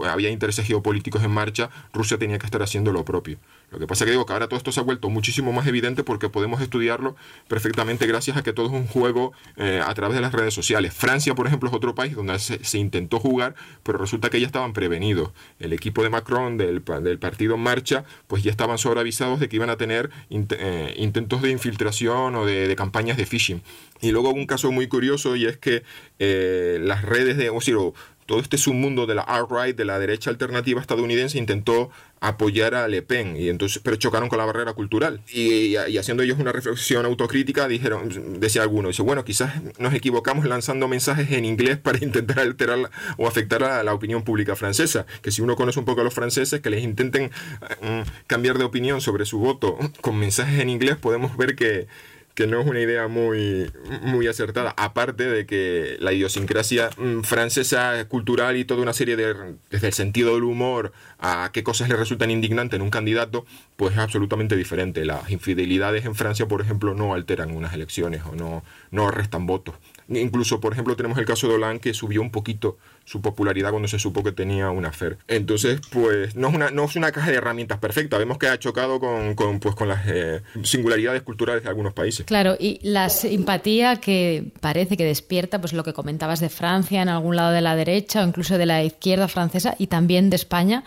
había 0.05 0.29
intereses 0.29 0.65
geopolíticos 0.65 1.23
en 1.23 1.31
marcha, 1.31 1.69
Rusia 1.93 2.17
tenía 2.17 2.39
que 2.39 2.45
estar 2.45 2.61
haciendo 2.61 2.91
lo 2.91 3.05
propio. 3.05 3.37
Lo 3.69 3.79
que 3.79 3.87
pasa 3.87 4.03
es 4.03 4.07
que 4.07 4.11
digo 4.11 4.25
que 4.25 4.31
ahora 4.31 4.47
todo 4.47 4.57
esto 4.57 4.71
se 4.71 4.79
ha 4.79 4.83
vuelto 4.83 5.09
muchísimo 5.09 5.51
más 5.51 5.67
evidente 5.67 6.03
porque 6.03 6.29
podemos 6.29 6.61
estudiarlo 6.61 7.17
perfectamente 7.49 8.07
gracias 8.07 8.37
a 8.37 8.43
que 8.43 8.53
todo 8.53 8.67
es 8.67 8.71
un 8.71 8.87
juego 8.87 9.33
eh, 9.57 9.81
a 9.85 9.93
través 9.93 10.15
de 10.15 10.21
las 10.21 10.31
redes 10.31 10.53
sociales. 10.53 10.93
Francia, 10.93 11.35
por 11.35 11.47
ejemplo, 11.47 11.67
es 11.67 11.75
otro 11.75 11.93
país 11.93 12.15
donde 12.15 12.39
se, 12.39 12.77
intentó 12.77 13.19
jugar, 13.19 13.55
pero 13.83 13.97
resulta 13.97 14.29
que 14.29 14.39
ya 14.39 14.45
estaban 14.45 14.71
prevenidos. 14.71 15.31
El 15.59 15.73
equipo 15.73 16.01
de 16.01 16.09
Macron 16.09 16.57
del, 16.57 16.81
del 17.01 17.19
partido 17.19 17.55
en 17.55 17.61
marcha, 17.61 18.05
pues 18.27 18.41
ya 18.43 18.51
estaban 18.51 18.77
sobreavisados 18.77 19.39
de 19.39 19.49
que 19.49 19.57
iban 19.57 19.69
a 19.69 19.75
tener 19.75 20.11
eh, 20.29 20.93
intentos 20.97 21.41
de 21.41 21.49
infiltración 21.51 22.35
o 22.35 22.45
de, 22.45 22.73
campañas 22.77 23.17
de 23.17 23.25
phishing. 23.25 23.61
Y 24.01 24.11
luego 24.11 24.31
un 24.31 24.45
caso 24.45 24.71
muy 24.71 24.87
curioso 24.87 25.35
y 25.35 25.45
es 25.45 25.57
que 25.57 25.83
eh, 26.19 26.77
las 26.81 27.01
redes 27.01 27.35
de, 27.37 27.49
todo 28.27 28.39
este 28.39 28.57
submundo 28.57 29.07
de 29.07 29.15
la 29.15 29.23
alt-right, 29.23 29.75
de 29.75 29.85
la 29.85 29.97
derecha 29.97 30.29
alternativa 30.29 30.79
estadounidense, 30.79 31.39
intentó 31.39 31.89
apoyar 32.19 32.75
a 32.75 32.87
Le 32.87 33.01
Pen, 33.01 33.37
y 33.37 33.49
entonces, 33.49 33.81
pero 33.83 33.95
chocaron 33.95 34.27
con 34.27 34.37
la 34.37 34.45
barrera 34.45 34.73
cultural. 34.73 35.21
Y, 35.31 35.75
haciendo 35.75 36.23
ellos 36.23 36.37
una 36.39 36.51
reflexión 36.51 37.05
autocrítica, 37.05 37.67
dijeron, 37.67 38.39
decía 38.39 38.63
alguno, 38.63 38.89
dice, 38.89 39.01
bueno, 39.01 39.23
quizás 39.23 39.53
nos 39.79 39.93
equivocamos 39.93 40.45
lanzando 40.45 40.87
mensajes 40.87 41.31
en 41.31 41.45
inglés 41.45 41.77
para 41.77 41.97
intentar 42.03 42.39
alterar 42.39 42.91
o 43.17 43.27
afectar 43.27 43.63
a 43.63 43.83
la 43.83 43.93
opinión 43.93 44.23
pública 44.23 44.55
francesa. 44.55 45.05
Que 45.21 45.31
si 45.31 45.41
uno 45.41 45.55
conoce 45.55 45.79
un 45.79 45.85
poco 45.85 46.01
a 46.01 46.03
los 46.03 46.13
franceses, 46.13 46.59
que 46.59 46.69
les 46.69 46.83
intenten 46.83 47.31
mm, 47.81 48.01
cambiar 48.27 48.57
de 48.57 48.65
opinión 48.65 48.99
sobre 48.99 49.25
su 49.25 49.39
voto 49.39 49.77
con 50.01 50.17
mensajes 50.17 50.59
en 50.59 50.69
inglés, 50.69 50.97
podemos 50.97 51.37
ver 51.37 51.55
que 51.55 51.87
que 52.37 52.45
no 52.45 52.61
es 52.61 52.67
una 52.67 52.79
idea 52.79 53.07
muy, 53.07 53.71
muy 54.03 54.27
acertada. 54.27 54.71
Aparte 54.77 55.23
de 55.23 55.47
que 55.47 55.97
la 55.99 56.13
idiosincrasia 56.13 56.91
mm, 56.95 57.21
francesa, 57.21 58.07
cultural 58.07 58.57
y 58.57 58.63
toda 58.63 58.83
una 58.83 58.93
serie 58.93 59.15
de, 59.15 59.55
desde 59.71 59.87
el 59.87 59.93
sentido 59.93 60.35
del 60.35 60.43
humor 60.43 60.93
a 61.17 61.49
qué 61.51 61.63
cosas 61.63 61.89
le 61.89 61.95
resultan 61.95 62.29
indignantes 62.29 62.77
en 62.77 62.83
un 62.83 62.91
candidato, 62.91 63.47
pues 63.75 63.93
es 63.93 63.97
absolutamente 63.97 64.55
diferente. 64.55 65.03
Las 65.03 65.31
infidelidades 65.31 66.05
en 66.05 66.13
Francia, 66.13 66.47
por 66.47 66.61
ejemplo, 66.61 66.93
no 66.93 67.15
alteran 67.15 67.49
unas 67.55 67.73
elecciones 67.73 68.21
o 68.23 68.35
no, 68.35 68.63
no 68.91 69.09
restan 69.09 69.47
votos. 69.47 69.73
Incluso, 70.09 70.59
por 70.59 70.73
ejemplo, 70.73 70.95
tenemos 70.95 71.17
el 71.17 71.25
caso 71.25 71.47
de 71.47 71.55
Hollande 71.55 71.79
que 71.79 71.93
subió 71.93 72.21
un 72.21 72.31
poquito 72.31 72.77
su 73.05 73.21
popularidad 73.21 73.71
cuando 73.71 73.87
se 73.87 73.99
supo 73.99 74.23
que 74.23 74.31
tenía 74.31 74.69
una 74.69 74.91
FER. 74.91 75.17
Entonces, 75.27 75.79
pues 75.91 76.35
no 76.35 76.49
es 76.49 76.55
una, 76.55 76.71
no 76.71 76.85
es 76.85 76.95
una 76.95 77.11
caja 77.11 77.31
de 77.31 77.37
herramientas 77.37 77.79
perfecta. 77.79 78.17
Vemos 78.17 78.37
que 78.37 78.47
ha 78.47 78.59
chocado 78.59 78.99
con, 78.99 79.35
con, 79.35 79.59
pues, 79.59 79.75
con 79.75 79.87
las 79.87 80.05
eh, 80.07 80.41
singularidades 80.63 81.21
culturales 81.21 81.63
de 81.63 81.69
algunos 81.69 81.93
países. 81.93 82.25
Claro, 82.25 82.55
y 82.59 82.79
la 82.83 83.09
simpatía 83.09 83.97
que 83.97 84.51
parece 84.59 84.97
que 84.97 85.05
despierta, 85.05 85.59
pues 85.59 85.73
lo 85.73 85.83
que 85.83 85.93
comentabas 85.93 86.39
de 86.39 86.49
Francia 86.49 87.01
en 87.01 87.09
algún 87.09 87.35
lado 87.35 87.51
de 87.51 87.61
la 87.61 87.75
derecha 87.75 88.23
o 88.23 88.27
incluso 88.27 88.57
de 88.57 88.65
la 88.65 88.83
izquierda 88.83 89.27
francesa 89.27 89.75
y 89.77 89.87
también 89.87 90.29
de 90.29 90.35
España, 90.35 90.83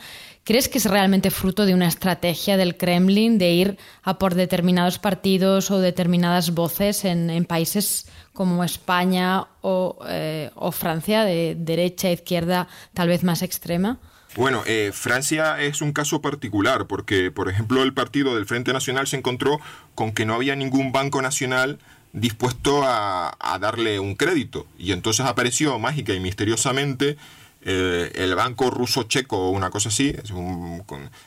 ¿Crees 0.50 0.68
que 0.68 0.78
es 0.78 0.86
realmente 0.86 1.30
fruto 1.30 1.64
de 1.64 1.74
una 1.74 1.86
estrategia 1.86 2.56
del 2.56 2.76
Kremlin 2.76 3.38
de 3.38 3.52
ir 3.52 3.78
a 4.02 4.18
por 4.18 4.34
determinados 4.34 4.98
partidos 4.98 5.70
o 5.70 5.78
determinadas 5.78 6.54
voces 6.54 7.04
en, 7.04 7.44
países 7.44 8.08
como 8.32 8.64
España 8.64 9.44
eh, 10.08 10.50
o, 10.56 10.72
Francia, 10.72 11.22
de 11.22 11.54
derecha, 11.56 12.10
izquierda, 12.10 12.66
tal 12.94 13.06
vez 13.06 13.22
más 13.22 13.42
extrema? 13.42 14.00
Bueno, 14.34 14.64
eh, 14.66 14.90
Francia 14.92 15.62
es 15.62 15.82
un 15.82 15.92
caso 15.92 16.20
particular 16.20 16.88
porque, 16.88 17.30
por 17.30 17.48
ejemplo, 17.48 17.84
el 17.84 17.94
partido 17.94 18.34
del 18.34 18.46
Frente 18.46 18.72
Nacional 18.72 19.06
se 19.06 19.18
encontró 19.18 19.60
con 19.94 20.10
que 20.10 20.26
no 20.26 20.34
había 20.34 20.56
ningún 20.56 20.90
banco 20.90 21.22
nacional 21.22 21.78
dispuesto 22.12 22.82
a, 22.82 23.36
a 23.38 23.58
darle 23.60 24.00
un 24.00 24.16
crédito. 24.16 24.66
Y 24.76 24.90
entonces 24.90 25.26
apareció 25.26 25.78
mágica 25.78 26.12
y 26.12 26.18
misteriosamente 26.18 27.18
eh, 27.62 28.10
el 28.14 28.34
banco 28.34 28.70
ruso-checo 28.70 29.36
o 29.36 29.50
una 29.50 29.70
cosa 29.70 29.90
así, 29.90 30.14
es 30.22 30.30
un, 30.30 30.82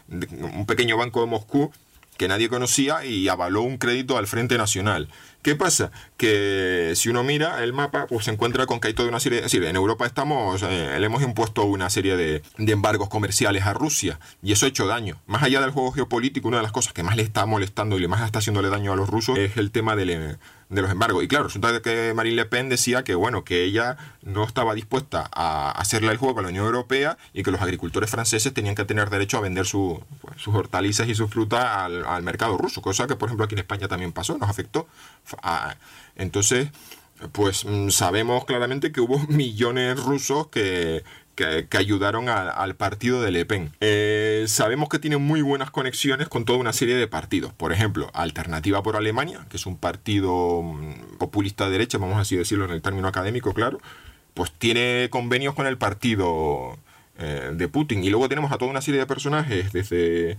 un, 0.10 0.66
pequeño 0.66 0.98
banco 0.98 1.22
de 1.22 1.28
Moscú 1.28 1.72
que 2.18 2.28
nadie 2.28 2.50
conocía 2.50 3.06
y 3.06 3.28
avaló 3.28 3.62
un 3.62 3.78
crédito 3.78 4.18
al 4.18 4.28
Frente 4.28 4.58
Nacional. 4.58 5.10
¿Qué 5.44 5.58
pasa? 5.58 5.92
Que 6.16 6.94
si 6.96 7.10
uno 7.10 7.24
mira 7.26 7.62
el 7.66 7.74
mapa, 7.74 8.08
pues 8.08 8.26
se 8.26 8.32
encuentra 8.32 8.66
con 8.66 8.80
que 8.80 8.88
hay 8.88 8.94
toda 8.94 9.10
una 9.10 9.20
serie... 9.20 9.40
Es 9.40 9.44
decir, 9.46 9.62
en 9.66 9.76
Europa 9.76 10.06
estamos, 10.06 10.64
eh, 10.64 10.96
le 10.98 11.06
hemos 11.06 11.22
impuesto 11.22 11.66
una 11.66 11.90
serie 11.90 12.16
de, 12.16 12.42
de, 12.58 12.72
embargos 12.72 13.10
comerciales 13.10 13.64
a 13.66 13.74
Rusia 13.74 14.20
y 14.42 14.54
eso 14.54 14.66
ha 14.66 14.70
hecho 14.70 14.88
daño. 14.88 15.22
Más 15.28 15.44
allá 15.44 15.60
del 15.60 15.72
juego 15.72 15.92
geopolítico, 15.92 16.48
una 16.48 16.58
de 16.58 16.64
las 16.64 16.72
cosas 16.72 16.94
que 16.94 17.04
más 17.04 17.18
le 17.18 17.24
está 17.24 17.46
molestando 17.46 17.98
y 17.98 18.00
le 18.00 18.08
más 18.08 18.22
está 18.22 18.40
haciéndole 18.40 18.70
daño 18.70 18.94
a 18.94 18.96
los 18.96 19.10
rusos 19.10 19.38
es 19.38 19.58
el 19.58 19.72
tema 19.72 19.98
del 19.98 20.38
de 20.74 20.82
los 20.82 20.92
embargos. 20.92 21.24
Y 21.24 21.28
claro, 21.28 21.46
resulta 21.46 21.82
que 21.82 22.14
Marine 22.16 22.36
Le 22.36 22.46
Pen 22.46 22.70
decía 22.70 23.04
que 23.04 23.16
bueno, 23.16 23.44
que 23.44 23.64
ella 23.64 23.98
no 24.24 24.44
estaba 24.44 24.74
dispuesta 24.74 25.30
a 25.32 25.72
hacerle 25.72 26.12
el 26.12 26.18
juego 26.18 26.40
a 26.40 26.44
la 26.44 26.50
Unión 26.50 26.66
Europea 26.66 27.18
y 27.34 27.44
que 27.44 27.52
los 27.52 27.62
agricultores 27.62 28.10
franceses 28.10 28.54
tenían 28.54 28.76
que 28.76 28.86
tener 28.86 29.10
derecho 29.10 29.38
a 29.38 29.42
vender 29.42 29.66
su, 29.66 30.04
pues, 30.22 30.42
sus 30.42 30.54
hortalizas 30.56 31.08
y 31.08 31.16
su 31.16 31.28
fruta 31.28 31.86
al, 31.86 32.06
al, 32.06 32.24
mercado 32.24 32.58
ruso, 32.58 32.82
cosa 32.82 33.08
que 33.08 33.16
por 33.16 33.30
ejemplo 33.30 33.46
aquí 33.46 33.56
en 33.56 33.60
España 33.60 33.88
también 33.88 34.12
pasó, 34.12 34.38
nos 34.38 34.50
afectó. 34.50 34.88
Entonces, 36.16 36.70
pues 37.32 37.66
mm, 37.66 37.90
sabemos 37.90 38.46
claramente 38.46 38.92
que 38.92 39.02
hubo 39.02 39.20
millones 39.28 40.00
rusos 40.00 40.48
que 40.48 41.04
que, 41.36 41.68
ayudaron 41.78 42.30
al 42.30 42.76
partido 42.76 43.22
de 43.22 43.32
Le 43.32 43.46
Pen. 43.46 43.72
Eh, 43.82 44.46
sabemos 44.48 44.90
que 44.90 45.00
tiene 45.00 45.18
muy 45.18 45.42
buenas 45.42 45.72
conexiones 45.72 46.28
con 46.28 46.46
toda 46.46 46.60
una 46.60 46.74
serie 46.74 46.96
de 46.96 47.08
partidos. 47.08 47.54
Por 47.54 47.74
ejemplo, 47.74 48.10
Alternativa 48.14 48.84
por 48.84 48.96
Alemania, 48.96 49.46
que 49.50 49.58
es 49.58 49.66
un 49.66 49.78
partido 49.78 50.62
mm, 50.62 51.18
populista 51.18 51.66
de 51.66 51.72
derecha, 51.72 51.98
vamos 51.98 52.20
así 52.20 52.36
decirlo 52.36 52.66
en 52.66 52.72
el 52.72 52.82
término 52.82 53.08
académico, 53.08 53.54
claro, 53.54 53.80
pues 54.34 54.52
tiene 54.52 55.08
convenios 55.10 55.56
con 55.56 55.68
el 55.68 55.78
partido 55.78 56.78
eh, 57.18 57.52
de 57.54 57.68
Putin. 57.68 58.04
Y 58.04 58.10
luego 58.10 58.30
tenemos 58.30 58.52
a 58.52 58.58
toda 58.58 58.72
una 58.72 58.82
serie 58.82 59.00
de 59.00 59.08
personajes, 59.08 59.72
desde 59.74 60.38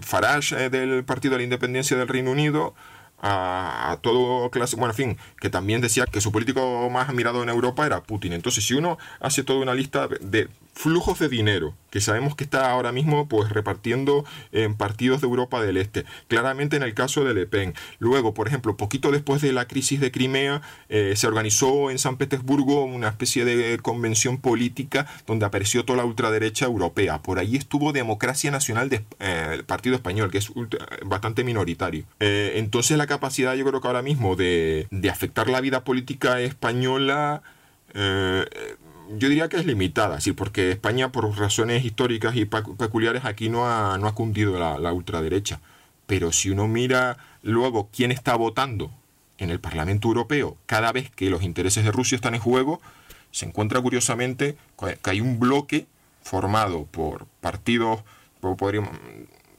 Farage 0.00 0.64
eh, 0.64 0.70
del 0.70 1.04
Partido 1.04 1.32
de 1.32 1.38
la 1.38 1.44
Independencia 1.44 1.96
del 1.96 2.08
Reino 2.08 2.30
Unido, 2.30 2.74
a, 3.22 3.98
todo 4.02 4.50
clase, 4.50 4.76
bueno, 4.76 4.92
en 4.92 4.96
fin, 4.96 5.18
que 5.40 5.48
también 5.48 5.80
decía 5.80 6.06
que 6.06 6.20
su 6.20 6.32
político 6.32 6.90
más 6.90 7.08
admirado 7.08 7.42
en 7.42 7.48
Europa 7.48 7.86
era 7.86 8.02
Putin. 8.02 8.32
Entonces, 8.32 8.64
si 8.64 8.74
uno 8.74 8.98
hace 9.20 9.44
toda 9.44 9.60
una 9.60 9.74
lista 9.74 10.08
de 10.20 10.48
flujos 10.74 11.18
de 11.18 11.28
dinero 11.28 11.74
que 11.92 12.00
sabemos 12.00 12.34
que 12.34 12.44
está 12.44 12.70
ahora 12.70 12.90
mismo 12.90 13.28
pues 13.28 13.50
repartiendo 13.50 14.24
en 14.50 14.74
partidos 14.74 15.20
de 15.20 15.26
Europa 15.26 15.62
del 15.62 15.76
Este, 15.76 16.06
claramente 16.26 16.74
en 16.76 16.82
el 16.82 16.94
caso 16.94 17.22
de 17.22 17.34
Le 17.34 17.46
Pen. 17.46 17.74
Luego, 17.98 18.32
por 18.32 18.48
ejemplo, 18.48 18.78
poquito 18.78 19.10
después 19.10 19.42
de 19.42 19.52
la 19.52 19.68
crisis 19.68 20.00
de 20.00 20.10
Crimea, 20.10 20.62
eh, 20.88 21.12
se 21.16 21.26
organizó 21.26 21.90
en 21.90 21.98
San 21.98 22.16
Petersburgo 22.16 22.84
una 22.84 23.08
especie 23.08 23.44
de 23.44 23.78
convención 23.78 24.38
política 24.38 25.06
donde 25.26 25.44
apareció 25.44 25.84
toda 25.84 25.98
la 25.98 26.06
ultraderecha 26.06 26.64
europea. 26.64 27.20
Por 27.20 27.38
ahí 27.38 27.56
estuvo 27.56 27.92
Democracia 27.92 28.50
Nacional 28.50 28.88
del 28.88 29.04
de, 29.18 29.62
Partido 29.64 29.94
Español, 29.94 30.30
que 30.30 30.38
es 30.38 30.50
bastante 31.04 31.44
minoritario. 31.44 32.04
Eh, 32.20 32.54
entonces 32.56 32.96
la 32.96 33.06
capacidad 33.06 33.54
yo 33.54 33.66
creo 33.66 33.82
que 33.82 33.88
ahora 33.88 34.02
mismo 34.02 34.34
de, 34.34 34.86
de 34.90 35.10
afectar 35.10 35.50
la 35.50 35.60
vida 35.60 35.84
política 35.84 36.40
española 36.40 37.42
eh, 37.92 38.46
yo 39.10 39.28
diría 39.28 39.48
que 39.48 39.56
es 39.56 39.66
limitada, 39.66 40.20
sí, 40.20 40.32
porque 40.32 40.70
España 40.70 41.12
por 41.12 41.36
razones 41.38 41.84
históricas 41.84 42.36
y 42.36 42.44
peculiares 42.44 43.24
aquí 43.24 43.48
no 43.48 43.68
ha, 43.68 43.98
no 43.98 44.06
ha 44.06 44.14
cundido 44.14 44.58
la, 44.58 44.92
ultraderecha. 44.92 45.60
Pero 46.06 46.32
si 46.32 46.50
uno 46.50 46.68
mira 46.68 47.16
luego 47.42 47.88
quién 47.94 48.12
está 48.12 48.34
votando 48.36 48.90
en 49.38 49.50
el 49.50 49.60
Parlamento 49.60 50.08
Europeo 50.08 50.56
cada 50.66 50.92
vez 50.92 51.10
que 51.10 51.30
los 51.30 51.42
intereses 51.42 51.84
de 51.84 51.92
Rusia 51.92 52.16
están 52.16 52.34
en 52.34 52.40
juego, 52.40 52.80
se 53.30 53.46
encuentra 53.46 53.80
curiosamente 53.80 54.56
que 55.02 55.10
hay 55.10 55.20
un 55.20 55.38
bloque 55.38 55.86
formado 56.22 56.84
por 56.86 57.26
partidos, 57.40 58.00
podríamos, 58.40 58.90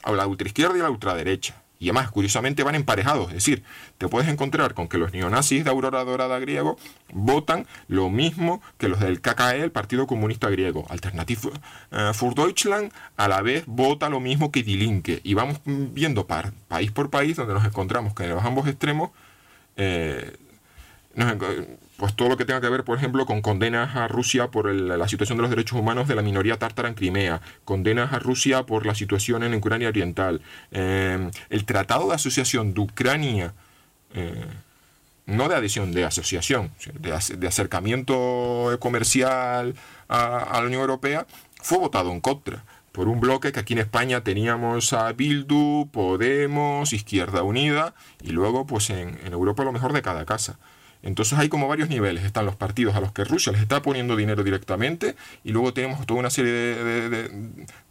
la 0.06 0.28
ultraizquierda 0.28 0.78
y 0.78 0.82
la 0.82 0.90
ultraderecha. 0.90 1.63
Y 1.80 1.90
además, 1.90 2.12
curiosamente, 2.12 2.64
van 2.64 2.76
emparejados. 2.76 3.28
Es 3.28 3.36
decir, 3.36 3.64
te 3.98 4.08
puedes 4.08 4.30
encontrar 4.30 4.74
con 4.74 4.88
que 4.88 4.98
los 4.98 5.12
neonazis 5.12 5.64
de 5.66 5.70
Aurora 5.70 6.04
Dorada 6.04 6.40
griego 6.40 6.78
votan 7.12 7.68
lo 7.88 8.10
mismo 8.10 8.62
que 8.78 8.88
los 8.88 9.00
del 9.00 9.20
KKE, 9.20 9.64
el 9.64 9.72
Partido 9.72 10.08
Comunista 10.08 10.50
Griego. 10.50 10.86
Alternative 10.90 11.52
eh, 11.92 12.12
für 12.14 12.34
Deutschland 12.34 12.92
a 13.18 13.28
la 13.28 13.42
vez 13.42 13.66
vota 13.68 14.10
lo 14.10 14.20
mismo 14.20 14.52
que 14.52 14.64
Die 14.64 14.78
Linke. 14.78 15.20
Y 15.24 15.34
vamos 15.34 15.60
viendo 15.66 16.26
país 16.26 16.92
por 16.92 17.10
país 17.10 17.36
donde 17.36 17.54
nos 17.54 17.66
encontramos 17.66 18.14
que 18.14 18.24
en 18.24 18.30
los 18.30 18.44
ambos 18.46 18.68
extremos 18.68 19.12
eh, 19.76 20.38
pues 21.98 22.16
todo 22.16 22.30
lo 22.30 22.38
que 22.38 22.46
tenga 22.46 22.62
que 22.62 22.70
ver, 22.70 22.84
por 22.84 22.98
ejemplo, 22.98 23.26
con 23.26 23.42
condenas 23.42 23.96
a 23.96 24.08
Rusia 24.08 24.50
por 24.50 24.74
la 24.74 25.08
situación 25.08 25.38
de 25.38 25.44
los 25.44 25.50
derechos 25.50 25.78
humanos 25.80 26.08
de 26.08 26.16
la 26.16 26.22
minoría 26.22 26.58
tártara 26.58 26.90
en 26.90 26.96
Crimea, 26.96 27.42
condenas 27.66 28.14
a 28.14 28.20
Rusia 28.20 28.66
por 28.66 28.86
la 28.86 28.96
situación 28.96 29.44
en 29.44 29.54
Ucrania 29.54 29.90
Oriental, 29.90 30.42
eh, 30.72 31.30
el 31.50 31.66
Tratado 31.66 32.08
de 32.10 32.16
Asociación 32.16 32.74
de 32.74 32.82
Ucrania, 32.82 33.54
eh, 34.16 34.46
no 35.26 35.48
de 35.48 35.56
adhesión, 35.56 35.92
de 35.92 36.04
asociación, 36.04 36.72
de, 37.00 37.48
acercamiento 37.48 38.76
comercial 38.80 39.76
a, 40.10 40.60
la 40.60 40.66
Unión 40.66 40.82
Europea, 40.82 41.28
fue 41.62 41.78
votado 41.78 42.12
en 42.12 42.22
contra 42.22 42.66
por 42.92 43.08
un 43.08 43.20
bloque 43.20 43.52
que 43.52 43.60
aquí 43.60 43.74
en 43.74 43.80
España 43.80 44.24
teníamos 44.24 44.94
a 44.94 45.12
Bildu, 45.14 45.90
Podemos, 45.92 46.92
Izquierda 46.92 47.42
Unida 47.44 47.96
y 48.22 48.32
luego 48.32 48.68
pues 48.68 48.90
en 48.90 49.18
Europa 49.32 49.64
lo 49.64 49.72
mejor 49.72 49.94
de 49.94 50.02
cada 50.02 50.26
casa. 50.26 50.60
Entonces 51.04 51.38
hay 51.38 51.50
como 51.50 51.68
varios 51.68 51.90
niveles. 51.90 52.24
Están 52.24 52.46
los 52.46 52.56
partidos 52.56 52.96
a 52.96 53.02
los 53.02 53.12
que 53.12 53.26
Rusia 53.26 53.52
les 53.52 53.62
está 53.62 53.82
poniendo 53.82 54.16
dinero 54.16 54.44
directamente 54.44 55.16
y 55.44 55.52
luego 55.52 55.74
tenemos 55.74 56.06
toda 56.08 56.22
una 56.22 56.30
serie 56.30 56.52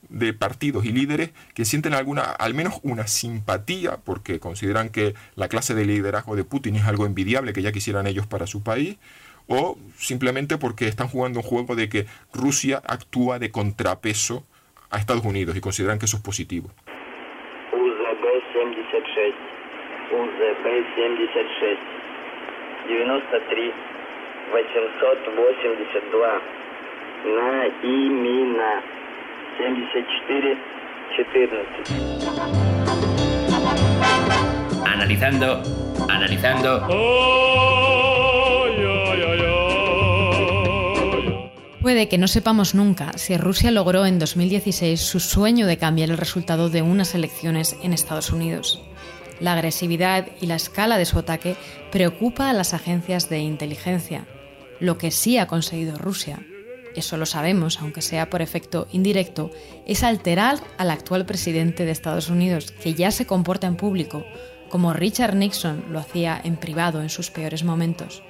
de, 0.09 0.33
partidos 0.33 0.85
y 0.85 0.93
líderes 0.93 1.31
que 1.55 1.65
sienten 1.65 1.95
alguna, 1.95 2.23
al 2.23 2.55
menos 2.55 2.81
una 2.83 3.07
simpatía 3.07 3.99
porque 4.05 4.41
consideran 4.41 4.89
que 4.89 5.15
la 5.37 5.49
clase 5.49 5.75
de 5.75 5.85
liderazgo 5.85 6.37
de 6.37 6.45
Putin 6.45 6.77
es 6.77 6.85
algo 6.85 7.07
envidiable 7.07 7.53
que 7.53 7.63
ya 7.63 7.73
quisieran 7.73 8.07
ellos 8.07 8.27
para 8.27 8.47
su 8.47 8.63
país 8.63 8.99
o 9.47 9.79
simplemente 9.97 10.57
porque 10.59 10.89
están 10.89 11.09
jugando 11.09 11.41
un 11.41 11.45
juego 11.45 11.77
de 11.77 11.89
que 11.89 12.07
Rusia 12.33 12.83
actúa 12.87 13.39
de 13.39 13.51
contrapeso 13.51 14.45
a 14.91 14.99
Estados 14.99 15.25
Unidos 15.25 15.57
y 15.57 15.61
consideran 15.61 15.99
que 15.99 16.07
eso 16.07 16.17
es 16.17 16.23
positivo. 16.23 16.71
93 22.88 23.74
882 24.54 26.42
на 27.26 27.68
имена 27.84 28.82
74 29.58 30.78
14. 31.16 31.58
Analizando, 34.86 35.62
analizando. 36.10 36.88
Puede 41.82 42.10
que 42.10 42.18
no 42.18 42.28
sepamos 42.28 42.76
nunca 42.76 43.14
si 43.18 43.38
Rusia 43.38 43.72
logró 43.72 44.06
en 44.06 44.20
2016 44.20 45.00
su 45.00 45.20
sueño 45.20 45.66
de 45.68 45.78
cambiar 45.78 46.10
el 46.10 46.18
resultado 46.18 46.70
de 46.70 46.82
unas 46.82 47.16
elecciones 47.16 47.78
en 47.82 47.94
Estados 47.94 48.32
Unidos. 48.32 48.84
La 49.43 49.55
agresividad 49.55 50.29
y 50.41 50.47
la 50.47 50.55
escala 50.55 50.99
de 50.99 51.05
su 51.05 51.19
ataque 51.19 51.57
preocupa 51.91 52.49
a 52.49 52.53
las 52.53 52.75
agencias 52.75 53.29
de 53.29 53.41
inteligencia. 53.41 54.25
Lo 54.79 54.99
que 54.99 55.11
sí 55.11 55.37
ha 55.37 55.49
conseguido 55.49 55.99
Rusia, 55.99 56.47
eso 56.95 57.17
lo 57.17 57.27
sabemos, 57.27 57.81
aunque 57.81 58.03
sea 58.03 58.31
por 58.31 58.41
efecto 58.41 58.87
indirecto, 58.93 59.51
es 59.85 60.05
alterar 60.05 60.59
al 60.79 60.93
actual 60.93 61.27
presidente 61.27 61.85
de 61.85 61.91
Estados 61.91 62.29
Unidos, 62.29 62.71
que 62.71 62.95
ya 62.95 63.11
se 63.11 63.27
comporta 63.27 63.67
en 63.67 63.75
público, 63.75 64.25
como 64.69 64.93
Richard 64.93 65.35
Nixon 65.35 65.87
lo 65.91 65.99
hacía 65.99 66.41
en 66.45 66.57
privado 66.57 67.03
en 67.03 67.11
sus 67.11 67.33
peores 67.33 67.65
momentos. 67.65 68.23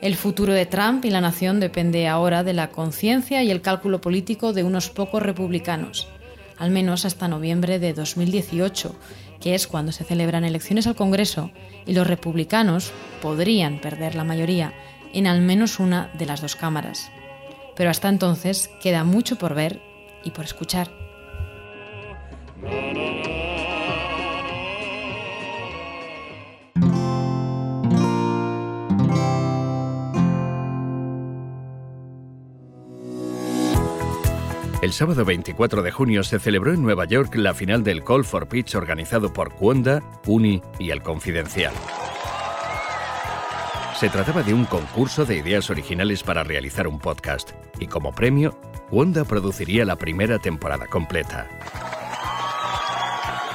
El 0.00 0.16
futuro 0.16 0.52
de 0.52 0.66
Trump 0.66 1.04
y 1.04 1.10
la 1.10 1.20
nación 1.20 1.60
depende 1.60 2.08
ahora 2.08 2.42
de 2.42 2.54
la 2.54 2.70
conciencia 2.70 3.44
y 3.44 3.52
el 3.52 3.62
cálculo 3.62 4.00
político 4.00 4.52
de 4.52 4.64
unos 4.64 4.90
pocos 4.90 5.22
republicanos, 5.22 6.08
al 6.58 6.70
menos 6.70 7.04
hasta 7.04 7.28
noviembre 7.28 7.78
de 7.78 7.92
2018, 7.92 8.94
que 9.46 9.54
es 9.54 9.68
cuando 9.68 9.92
se 9.92 10.02
celebran 10.02 10.44
elecciones 10.44 10.88
al 10.88 10.96
Congreso 10.96 11.52
y 11.86 11.94
los 11.94 12.04
republicanos 12.04 12.90
podrían 13.22 13.80
perder 13.80 14.16
la 14.16 14.24
mayoría 14.24 14.72
en 15.12 15.28
al 15.28 15.40
menos 15.40 15.78
una 15.78 16.10
de 16.14 16.26
las 16.26 16.40
dos 16.40 16.56
cámaras. 16.56 17.12
Pero 17.76 17.88
hasta 17.88 18.08
entonces 18.08 18.68
queda 18.82 19.04
mucho 19.04 19.38
por 19.38 19.54
ver 19.54 19.80
y 20.24 20.32
por 20.32 20.46
escuchar. 20.46 20.90
El 34.86 34.92
sábado 34.92 35.24
24 35.24 35.82
de 35.82 35.90
junio 35.90 36.22
se 36.22 36.38
celebró 36.38 36.72
en 36.72 36.80
Nueva 36.80 37.06
York 37.06 37.34
la 37.34 37.54
final 37.54 37.82
del 37.82 38.04
Call 38.04 38.24
for 38.24 38.46
Pitch 38.46 38.76
organizado 38.76 39.32
por 39.32 39.52
Cuonda, 39.52 40.00
Uni 40.26 40.62
y 40.78 40.90
El 40.90 41.02
Confidencial. 41.02 41.74
Se 43.98 44.08
trataba 44.08 44.44
de 44.44 44.54
un 44.54 44.64
concurso 44.64 45.24
de 45.24 45.38
ideas 45.38 45.70
originales 45.70 46.22
para 46.22 46.44
realizar 46.44 46.86
un 46.86 47.00
podcast, 47.00 47.50
y 47.80 47.88
como 47.88 48.12
premio, 48.12 48.56
Wanda 48.92 49.24
produciría 49.24 49.84
la 49.84 49.96
primera 49.96 50.38
temporada 50.38 50.86
completa. 50.86 51.48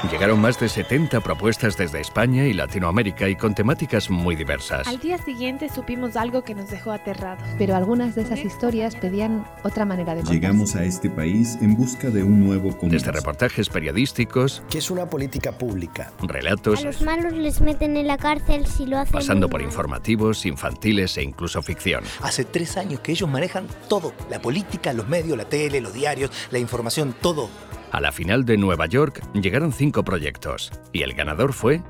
Llegaron 0.09 0.41
más 0.41 0.59
de 0.59 0.67
70 0.67 1.21
propuestas 1.21 1.77
desde 1.77 2.01
España 2.01 2.45
y 2.45 2.53
Latinoamérica 2.53 3.29
y 3.29 3.35
con 3.35 3.53
temáticas 3.53 4.09
muy 4.09 4.35
diversas. 4.35 4.87
Al 4.87 4.99
día 4.99 5.17
siguiente 5.19 5.69
supimos 5.69 6.15
algo 6.15 6.43
que 6.43 6.55
nos 6.55 6.69
dejó 6.69 6.91
aterrados. 6.91 7.43
Pero 7.57 7.75
algunas 7.75 8.15
de 8.15 8.23
esas 8.23 8.39
historias 8.39 8.95
pedían 8.95 9.45
otra 9.63 9.85
manera 9.85 10.15
de 10.15 10.21
contar. 10.21 10.33
Llegamos 10.33 10.75
a 10.75 10.83
este 10.85 11.09
país 11.09 11.57
en 11.61 11.75
busca 11.75 12.09
de 12.09 12.23
un 12.23 12.43
nuevo 12.45 12.75
comienzo. 12.77 13.05
Desde 13.05 13.11
reportajes 13.11 13.69
periodísticos, 13.69 14.63
¿Qué 14.69 14.79
es 14.79 14.89
una 14.89 15.07
política 15.07 15.51
pública? 15.57 16.11
relatos, 16.23 16.79
A 16.79 16.83
los 16.83 17.01
malos 17.01 17.33
les 17.33 17.61
meten 17.61 17.95
en 17.95 18.07
la 18.07 18.17
cárcel 18.17 18.65
si 18.65 18.87
lo 18.87 18.97
hacen. 18.97 19.13
pasando 19.13 19.49
por 19.49 19.61
mal. 19.61 19.69
informativos, 19.69 20.45
infantiles 20.45 21.15
e 21.17 21.23
incluso 21.23 21.61
ficción. 21.61 22.03
Hace 22.21 22.43
tres 22.43 22.75
años 22.77 23.01
que 23.01 23.11
ellos 23.11 23.29
manejan 23.29 23.67
todo. 23.87 24.13
La 24.29 24.41
política, 24.41 24.93
los 24.93 25.07
medios, 25.07 25.37
la 25.37 25.45
tele, 25.45 25.79
los 25.79 25.93
diarios, 25.93 26.31
la 26.49 26.57
información, 26.59 27.13
todo. 27.21 27.49
A 27.91 27.99
la 27.99 28.13
final 28.13 28.45
de 28.45 28.55
Nueva 28.55 28.85
York 28.85 29.21
llegaron 29.33 29.73
cinco 29.73 30.03
proyectos 30.03 30.71
y 30.93 31.01
el 31.01 31.13
ganador 31.13 31.51
fue 31.51 31.81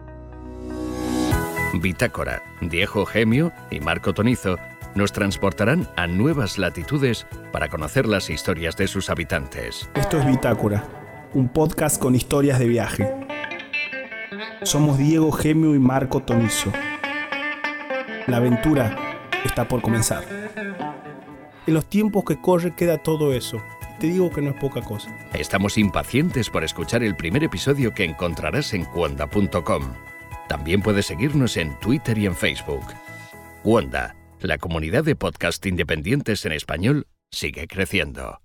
Bitácora. 1.79 2.41
Diego 2.59 3.05
Gemio 3.05 3.51
y 3.69 3.79
Marco 3.81 4.11
Tonizo 4.11 4.57
nos 4.95 5.11
transportarán 5.11 5.87
a 5.95 6.07
nuevas 6.07 6.57
latitudes 6.57 7.27
para 7.51 7.69
conocer 7.69 8.07
las 8.07 8.31
historias 8.31 8.75
de 8.77 8.87
sus 8.87 9.11
habitantes. 9.11 9.91
Esto 9.93 10.17
es 10.17 10.25
Bitácora, 10.25 10.83
un 11.35 11.49
podcast 11.49 12.01
con 12.01 12.15
historias 12.15 12.57
de 12.57 12.67
viaje. 12.67 13.13
Somos 14.63 14.97
Diego 14.97 15.31
Gemio 15.31 15.75
y 15.75 15.79
Marco 15.79 16.23
Tonizo. 16.23 16.71
La 18.25 18.37
aventura 18.37 19.19
está 19.45 19.67
por 19.67 19.83
comenzar. 19.83 20.23
En 21.67 21.73
los 21.75 21.85
tiempos 21.85 22.23
que 22.25 22.41
corre 22.41 22.75
queda 22.75 22.97
todo 22.97 23.33
eso. 23.33 23.61
Te 24.01 24.07
digo 24.07 24.31
que 24.31 24.41
no 24.41 24.49
es 24.49 24.55
poca 24.55 24.81
cosa. 24.81 25.15
Estamos 25.31 25.77
impacientes 25.77 26.49
por 26.49 26.63
escuchar 26.63 27.03
el 27.03 27.15
primer 27.15 27.43
episodio 27.43 27.93
que 27.93 28.03
encontrarás 28.03 28.73
en 28.73 28.83
cuonda.com. 28.83 29.93
También 30.49 30.81
puedes 30.81 31.05
seguirnos 31.05 31.55
en 31.55 31.77
Twitter 31.79 32.17
y 32.17 32.25
en 32.25 32.35
Facebook. 32.35 32.83
Wanda, 33.63 34.15
la 34.39 34.57
comunidad 34.57 35.03
de 35.03 35.15
podcast 35.15 35.63
independientes 35.67 36.43
en 36.47 36.53
español, 36.53 37.05
sigue 37.29 37.67
creciendo. 37.67 38.40